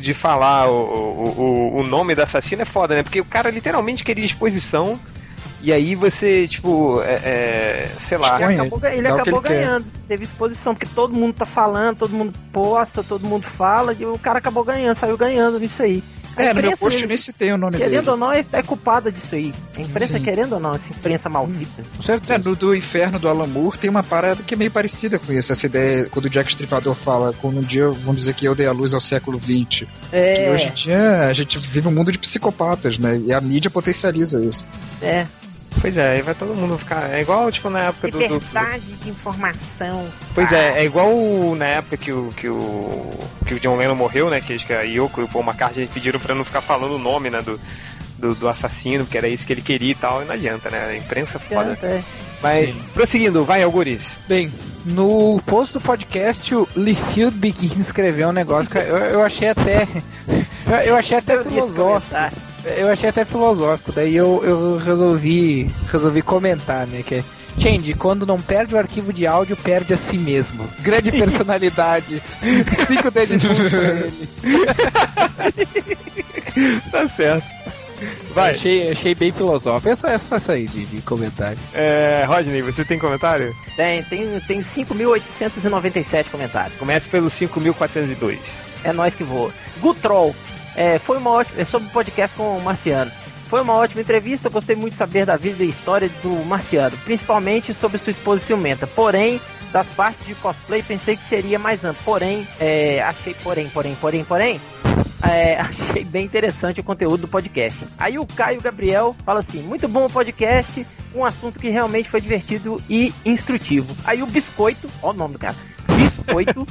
[0.00, 3.02] de falar o, o, o- nome do assassino é foda, né?
[3.02, 4.98] Porque o cara literalmente queria exposição.
[5.60, 8.34] E aí você, tipo, é, é, sei lá.
[8.42, 9.58] Ele acabou, ele acabou ele quer.
[9.60, 9.86] ganhando.
[10.08, 14.18] Teve exposição, porque todo mundo tá falando, todo mundo posta, todo mundo fala, e o
[14.18, 16.02] cara acabou ganhando, saiu ganhando nisso aí.
[16.36, 18.10] A É, no meu imprensa, post nem citei o nome Querendo dele.
[18.10, 19.52] ou não, é, é culpada disso aí.
[19.76, 20.24] A imprensa, Sim.
[20.24, 21.82] querendo ou não, essa imprensa maldita.
[21.96, 22.38] Com É, certeza.
[22.38, 25.52] no do Inferno do Alan Moore tem uma parada que é meio parecida com isso.
[25.52, 28.66] Essa ideia, quando o Jack Stripador fala, quando um dia, vamos dizer que eu dei
[28.66, 29.86] a luz ao século XX.
[30.10, 33.20] Que É, hoje em dia a gente vive um mundo de psicopatas, né?
[33.26, 34.64] E a mídia potencializa isso.
[35.02, 35.26] é.
[35.80, 37.10] Pois é, aí vai todo mundo ficar.
[37.10, 38.18] É igual, tipo, na época do.
[38.18, 40.06] Liberdade de informação.
[40.34, 41.10] Pois é, é igual
[41.56, 43.10] na época que o, que o.
[43.46, 44.40] que o John Lennon morreu, né?
[44.40, 46.98] Que acho que a Yoko e o Paul McCartney pediram pra não ficar falando o
[46.98, 47.42] nome, né?
[47.42, 47.60] Do,
[48.18, 50.86] do, do assassino, porque era isso que ele queria e tal, e não adianta, né?
[50.90, 51.78] A imprensa é foda.
[51.82, 52.02] É.
[52.42, 52.82] Mas, Sim.
[52.92, 54.16] prosseguindo, vai, Alguris.
[54.26, 54.50] Bem,
[54.84, 59.86] no post do podcast, o Liefeld Begin escreveu um negócio que eu, eu achei até.
[60.86, 62.14] Eu, achei até filosófico.
[62.64, 67.02] Eu achei até filosófico, daí eu, eu resolvi resolvi comentar, né?
[67.02, 67.24] Que é.
[67.58, 70.66] Change, quando não perde o arquivo de áudio, perde a si mesmo.
[70.80, 72.22] Grande personalidade.
[72.86, 74.12] Cinco dedicados pra ele.
[76.90, 77.46] Tá certo.
[78.34, 78.52] Vai.
[78.52, 79.88] Achei, achei bem filosófico.
[79.88, 81.58] É só, é só essa aí de, de comentário.
[81.74, 83.54] É, Rodney, você tem comentário?
[83.76, 86.76] Tem, tem, tem 5.897 comentários.
[86.78, 88.38] Começa pelo 5402.
[88.84, 89.52] É nós que voa.
[89.80, 90.34] Gutrol,
[90.76, 91.60] é, foi uma ótima.
[91.60, 93.10] É sobre o podcast com o Marciano.
[93.48, 97.74] Foi uma ótima entrevista, gostei muito de saber da vida e história do Marciano, principalmente
[97.74, 98.86] sobre sua esposa ciumenta.
[98.86, 99.38] Porém,
[99.70, 102.02] das partes de cosplay pensei que seria mais amplo.
[102.04, 104.60] Porém, é, achei, porém, porém, porém, porém,
[105.22, 107.86] é, achei bem interessante o conteúdo do podcast.
[107.98, 112.20] Aí o Caio Gabriel fala assim: muito bom o podcast, um assunto que realmente foi
[112.20, 113.94] divertido e instrutivo.
[114.04, 115.56] Aí o Biscoito, ó o nome do cara.
[116.02, 116.66] Biscoito.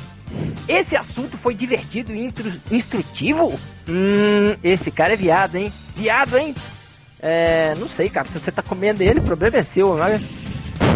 [0.67, 3.59] Esse assunto foi divertido e instru- instrutivo?
[3.88, 5.71] Hum, esse cara é viado, hein?
[5.95, 6.55] Viado, hein?
[7.19, 8.27] É, não sei, cara.
[8.27, 10.41] Se você tá comendo ele, o problema é seu, mas.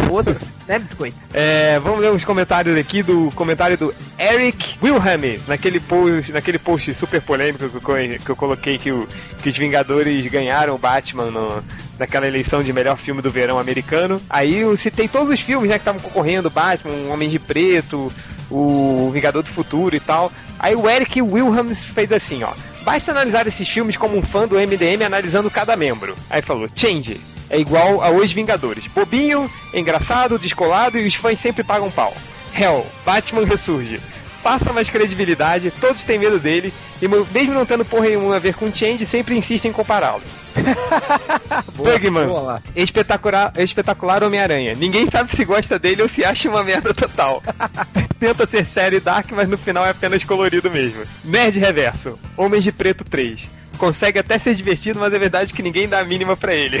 [0.08, 1.16] Foda-se, né, biscoito?
[1.34, 6.94] É, vamos ler uns comentários aqui do comentário do Eric Wilhelms, naquele post, naquele post
[6.94, 9.08] super polêmico que eu, que eu coloquei que, o-
[9.42, 11.62] que os Vingadores ganharam o Batman no-
[11.98, 14.20] naquela eleição de melhor filme do verão americano.
[14.28, 18.12] Aí eu citei todos os filmes né, que estavam concorrendo, Batman, Homem de Preto,
[18.50, 20.30] o Vingador do Futuro e tal.
[20.58, 22.52] Aí o Eric Wilhelms fez assim, ó.
[22.82, 26.16] Basta analisar esses filmes como um fã do MDM analisando cada membro.
[26.30, 27.20] Aí falou, Change,
[27.50, 28.86] é igual a Os Vingadores.
[28.86, 32.14] Bobinho, engraçado, descolado e os fãs sempre pagam pau.
[32.56, 34.00] Hell, Batman ressurge.
[34.46, 36.72] Passa mais credibilidade, todos têm medo dele,
[37.02, 40.22] e mo- mesmo não tendo porra nenhuma a ver com Change, sempre insistem em compará-lo.
[41.74, 44.74] Bugman, boa espetacular, espetacular Homem-Aranha.
[44.76, 47.42] Ninguém sabe se gosta dele ou se acha uma merda total.
[48.20, 51.02] Tenta ser sério e dark, mas no final é apenas colorido mesmo.
[51.24, 53.50] Nerd Reverso, Homens de Preto 3.
[53.78, 56.78] Consegue até ser divertido, mas é verdade que ninguém dá a mínima pra ele.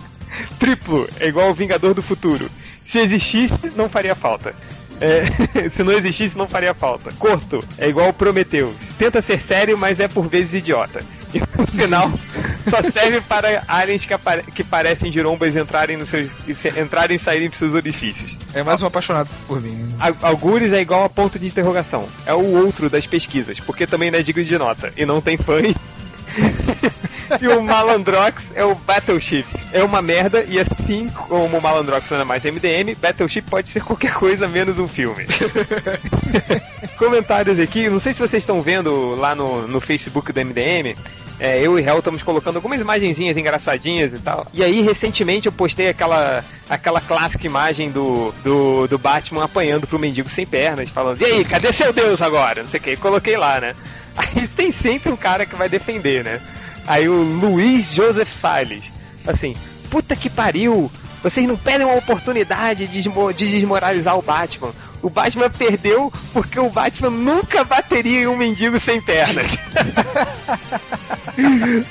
[0.58, 2.50] Triplo, é igual o Vingador do Futuro.
[2.82, 4.54] Se existisse, não faria falta.
[5.00, 7.10] É, se não existisse, não faria falta.
[7.18, 8.74] Corto, é igual o Prometheus.
[8.98, 11.02] Tenta ser sério, mas é por vezes idiota.
[11.34, 12.10] E no final,
[12.70, 14.14] só serve para aliens que,
[14.54, 18.38] que parecem girombas entrarem, nos seus, se- entrarem e saírem dos seus orifícios.
[18.54, 19.88] É mais um apaixonado por mim.
[20.22, 22.06] Algures é igual a ponto de interrogação.
[22.24, 24.92] É o outro das pesquisas, porque também não é digno de nota.
[24.96, 25.54] E não tem fã.
[27.40, 29.46] e o Malandrox é o Battleship.
[29.72, 33.82] É uma merda, e assim como o Malandrox não é mais MDM, Battleship pode ser
[33.82, 35.26] qualquer coisa menos um filme.
[36.96, 40.96] Comentários aqui, não sei se vocês estão vendo lá no, no Facebook do MDM.
[41.38, 44.46] É, eu e Hel estamos colocando algumas imagenzinhas engraçadinhas e tal.
[44.54, 49.98] E aí, recentemente, eu postei aquela, aquela clássica imagem do, do, do Batman apanhando pro
[49.98, 52.62] mendigo sem pernas, falando: E aí, cadê seu Deus agora?
[52.62, 52.96] Não sei o que.
[52.96, 53.74] Coloquei lá, né?
[54.16, 56.40] Aí tem sempre um cara que vai defender, né?
[56.86, 58.92] Aí o Luiz Joseph Salles,
[59.26, 59.56] assim:
[59.90, 60.90] Puta que pariu!
[61.22, 64.72] Vocês não perdem uma oportunidade de, desmo- de desmoralizar o Batman.
[65.00, 69.56] O Batman perdeu porque o Batman nunca bateria em um mendigo sem pernas.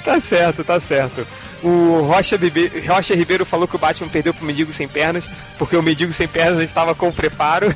[0.04, 1.26] tá certo, tá certo.
[1.64, 5.24] O Rocha, Bibe- Rocha Ribeiro falou que o Batman perdeu pro mendigo sem pernas
[5.58, 7.74] porque o mendigo sem pernas estava com preparo.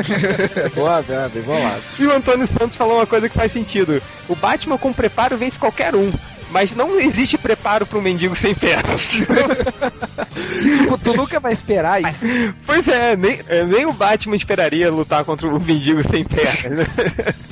[0.74, 1.82] Boa, bem, bem bolado.
[1.98, 4.02] E o Antônio Santos falou uma coisa que faz sentido.
[4.28, 6.12] O Batman com preparo vence qualquer um.
[6.54, 9.02] Mas não existe preparo para um mendigo sem pernas.
[10.62, 12.26] tipo, tu nunca vai esperar isso.
[12.64, 16.78] Pois é, nem, é, nem o Batman esperaria lutar contra o mendigo sem pernas.
[16.78, 16.86] né?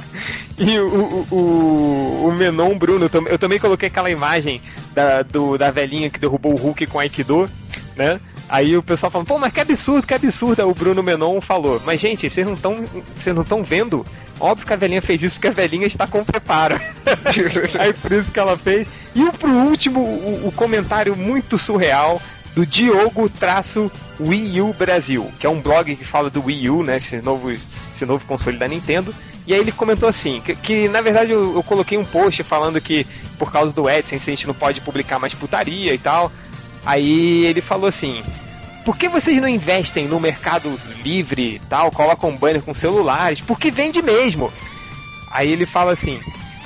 [0.59, 4.63] E o, o, o, Menon Bruno, eu tam- eu também coloquei aquela imagem
[4.95, 7.51] da, do, da velhinha que derrubou o Hulk com Aikido,
[7.97, 8.21] né?
[8.49, 10.61] Aí o pessoal falando, pô, mas que absurdo, que absurdo.
[10.63, 12.85] Aí o Bruno Menon falou, mas gente, vocês não estão
[13.17, 14.07] vocês não estão vendo?
[14.43, 16.75] Óbvio que a velhinha fez isso porque a velhinha está com preparo.
[17.79, 18.89] Aí por isso que ela fez.
[19.15, 22.21] E o, por último, o, o comentário muito surreal
[22.53, 26.83] do Diogo traço Wii U Brasil, que é um blog que fala do Wii U,
[26.83, 26.97] né?
[26.97, 29.15] Esse novo, esse novo console da Nintendo.
[29.47, 32.81] E aí ele comentou assim, que, que, na verdade eu, eu coloquei um post falando
[32.81, 33.07] que
[33.39, 36.33] por causa do AdSense a gente não pode publicar mais putaria e tal.
[36.85, 38.25] Aí ele falou assim:
[38.85, 43.41] por que vocês não investem no mercado livre e tal, colocam banner com celulares?
[43.41, 44.53] Porque vende mesmo.
[45.31, 46.21] Aí ele fala assim: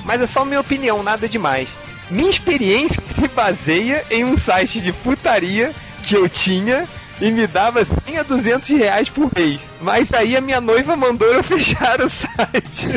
[0.07, 1.69] mas é só minha opinião, nada demais.
[2.09, 6.87] Minha experiência se baseia em um site de putaria que eu tinha
[7.19, 9.61] e me dava 100 a 200 reais por mês.
[9.81, 12.87] Mas aí a minha noiva mandou eu fechar o site.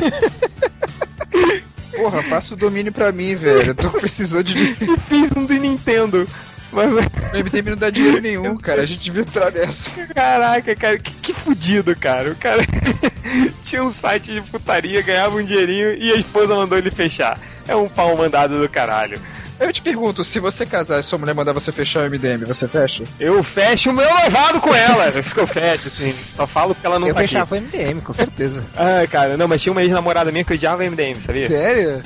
[1.97, 3.71] Porra, passa o domínio pra mim, velho.
[3.71, 4.57] Eu tô precisando de.
[4.57, 6.27] e fiz um do Nintendo.
[6.73, 6.97] Mas, O
[7.37, 8.83] MDM não dá dinheiro nenhum, cara.
[8.83, 9.91] A gente devia entrar nessa.
[10.15, 12.31] caraca, cara, que, que fudido, cara.
[12.31, 12.63] O cara
[13.65, 17.39] tinha um site de putaria, ganhava um dinheirinho e a esposa mandou ele fechar.
[17.67, 19.21] É um pau mandado do caralho.
[19.61, 22.67] Eu te pergunto, se você casar e sua mulher mandar você fechar o MDM, você
[22.67, 23.05] fecha?
[23.19, 25.07] Eu fecho o meu noivado com ela.
[25.15, 26.11] É isso que eu fecho, assim.
[26.13, 27.65] Só falo que ela não Eu tá fechava aqui.
[27.65, 28.65] o MDM, com certeza.
[28.81, 31.47] Ah, cara, não, mas tinha uma ex-namorada minha que odiava MDM, sabia?
[31.47, 32.03] Sério?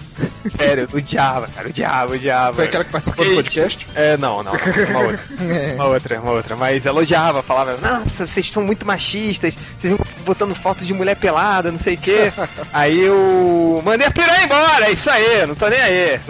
[0.57, 2.57] Sério, odiava, cara, odiava, odiava.
[2.57, 3.87] Foi aquela que participou do podcast?
[3.95, 5.21] É, não, não, uma outra.
[5.75, 6.57] Uma outra, uma outra.
[6.57, 11.15] Mas ela odiava, falava, nossa, vocês são muito machistas, vocês vão botando fotos de mulher
[11.17, 12.33] pelada, não sei o quê.
[12.73, 16.21] aí eu mandei a piranha embora, é isso aí, não tô nem aí.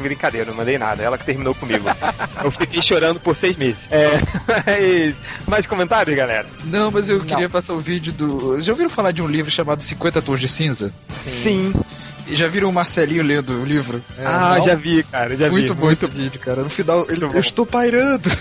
[0.00, 1.86] Brincadeira, não mandei nada, ela que terminou comigo.
[2.42, 3.88] eu fiquei chorando por seis meses.
[3.90, 4.18] É,
[4.66, 5.16] mas.
[5.46, 6.46] Mais comentários, galera?
[6.64, 8.60] Não, mas eu queria passar o vídeo do.
[8.60, 10.92] Já ouviram falar de um livro chamado 50 Tons de Cinza?
[11.08, 11.72] Sim.
[12.26, 14.02] E já viram o Marcelinho lendo o livro?
[14.22, 14.64] ah, não?
[14.64, 15.80] já vi, cara, já muito vi.
[15.80, 16.62] bom esse vídeo, cara.
[16.62, 17.38] No final, ele, Muito bom.
[17.38, 18.28] eu estou pairando.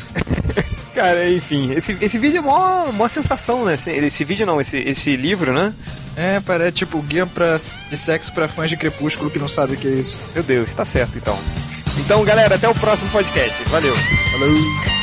[0.97, 3.75] Cara, enfim, esse, esse vídeo é mó, mó sensação, né?
[3.75, 5.71] Esse, esse vídeo não, esse, esse livro, né?
[6.15, 9.79] É, parece tipo guia pra, de sexo pra fãs de Crepúsculo que não sabem o
[9.79, 10.19] que é isso.
[10.33, 11.37] Meu Deus, tá certo então.
[11.97, 13.63] Então, galera, até o próximo podcast.
[13.65, 13.95] Valeu.
[14.31, 14.96] Falou!